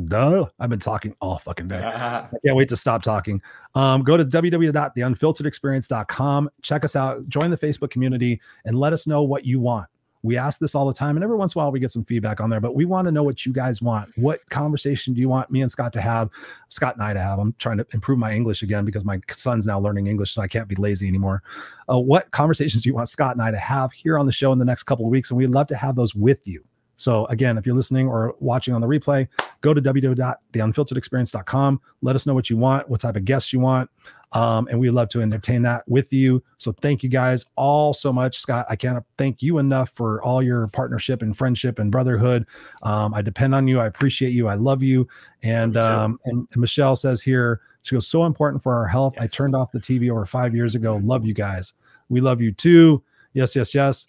[0.05, 0.45] Duh.
[0.59, 1.78] I've been talking all fucking day.
[1.84, 3.41] I can't wait to stop talking.
[3.73, 6.49] Um, go to www.theunfilteredexperience.com.
[6.61, 7.28] Check us out.
[7.28, 9.88] Join the Facebook community and let us know what you want.
[10.23, 12.03] We ask this all the time, and every once in a while we get some
[12.03, 14.09] feedback on there, but we want to know what you guys want.
[14.17, 16.32] What conversation do you want me and Scott to have?
[16.69, 17.38] Scott and I to have.
[17.39, 20.47] I'm trying to improve my English again because my son's now learning English, so I
[20.47, 21.43] can't be lazy anymore.
[21.89, 24.51] Uh, what conversations do you want Scott and I to have here on the show
[24.51, 25.30] in the next couple of weeks?
[25.30, 26.63] And we'd love to have those with you.
[26.98, 29.28] So again, if you're listening or watching on the replay,
[29.62, 31.82] go to www.theunfilteredexperience.com.
[32.02, 33.89] Let us know what you want, what type of guests you want.
[34.34, 36.43] Um, and we'd love to entertain that with you.
[36.58, 38.66] So thank you guys all so much, Scott.
[38.70, 42.45] I can't thank you enough for all your partnership and friendship and brotherhood.
[42.84, 43.80] Um, I depend on you.
[43.80, 44.50] I appreciate you.
[44.50, 45.08] I love you.
[45.43, 49.14] And um, and, and Michelle says here, she goes, so important for our health.
[49.16, 49.24] Yes.
[49.24, 51.00] I turned off the TV over five years ago.
[51.02, 51.72] Love you guys.
[52.10, 53.02] We love you too.
[53.34, 54.08] Yes, yes, yes.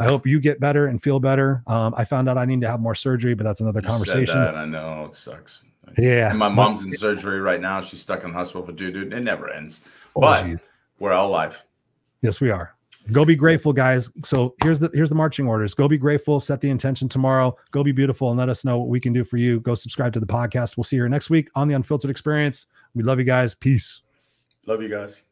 [0.00, 1.62] I hope you get better and feel better.
[1.66, 4.38] Um, I found out I need to have more surgery, but that's another you conversation.
[4.38, 5.62] I know it sucks.
[5.98, 6.30] Yeah.
[6.30, 7.82] And my mom's in surgery right now.
[7.82, 9.12] She's stuck in the hospital for dude, dude.
[9.12, 9.80] It never ends.
[10.16, 10.66] Oh, but geez.
[10.98, 11.62] we're all alive.
[12.22, 12.74] Yes, we are.
[13.12, 14.10] Go be grateful, guys.
[14.24, 15.74] So here's the here's the marching orders.
[15.74, 16.38] Go be grateful.
[16.38, 17.56] Set the intention tomorrow.
[17.70, 19.60] Go be beautiful, and let us know what we can do for you.
[19.60, 20.76] Go subscribe to the podcast.
[20.76, 22.66] We'll see you next week on the Unfiltered Experience.
[22.94, 23.54] We love you guys.
[23.54, 24.00] Peace.
[24.66, 25.24] Love you guys.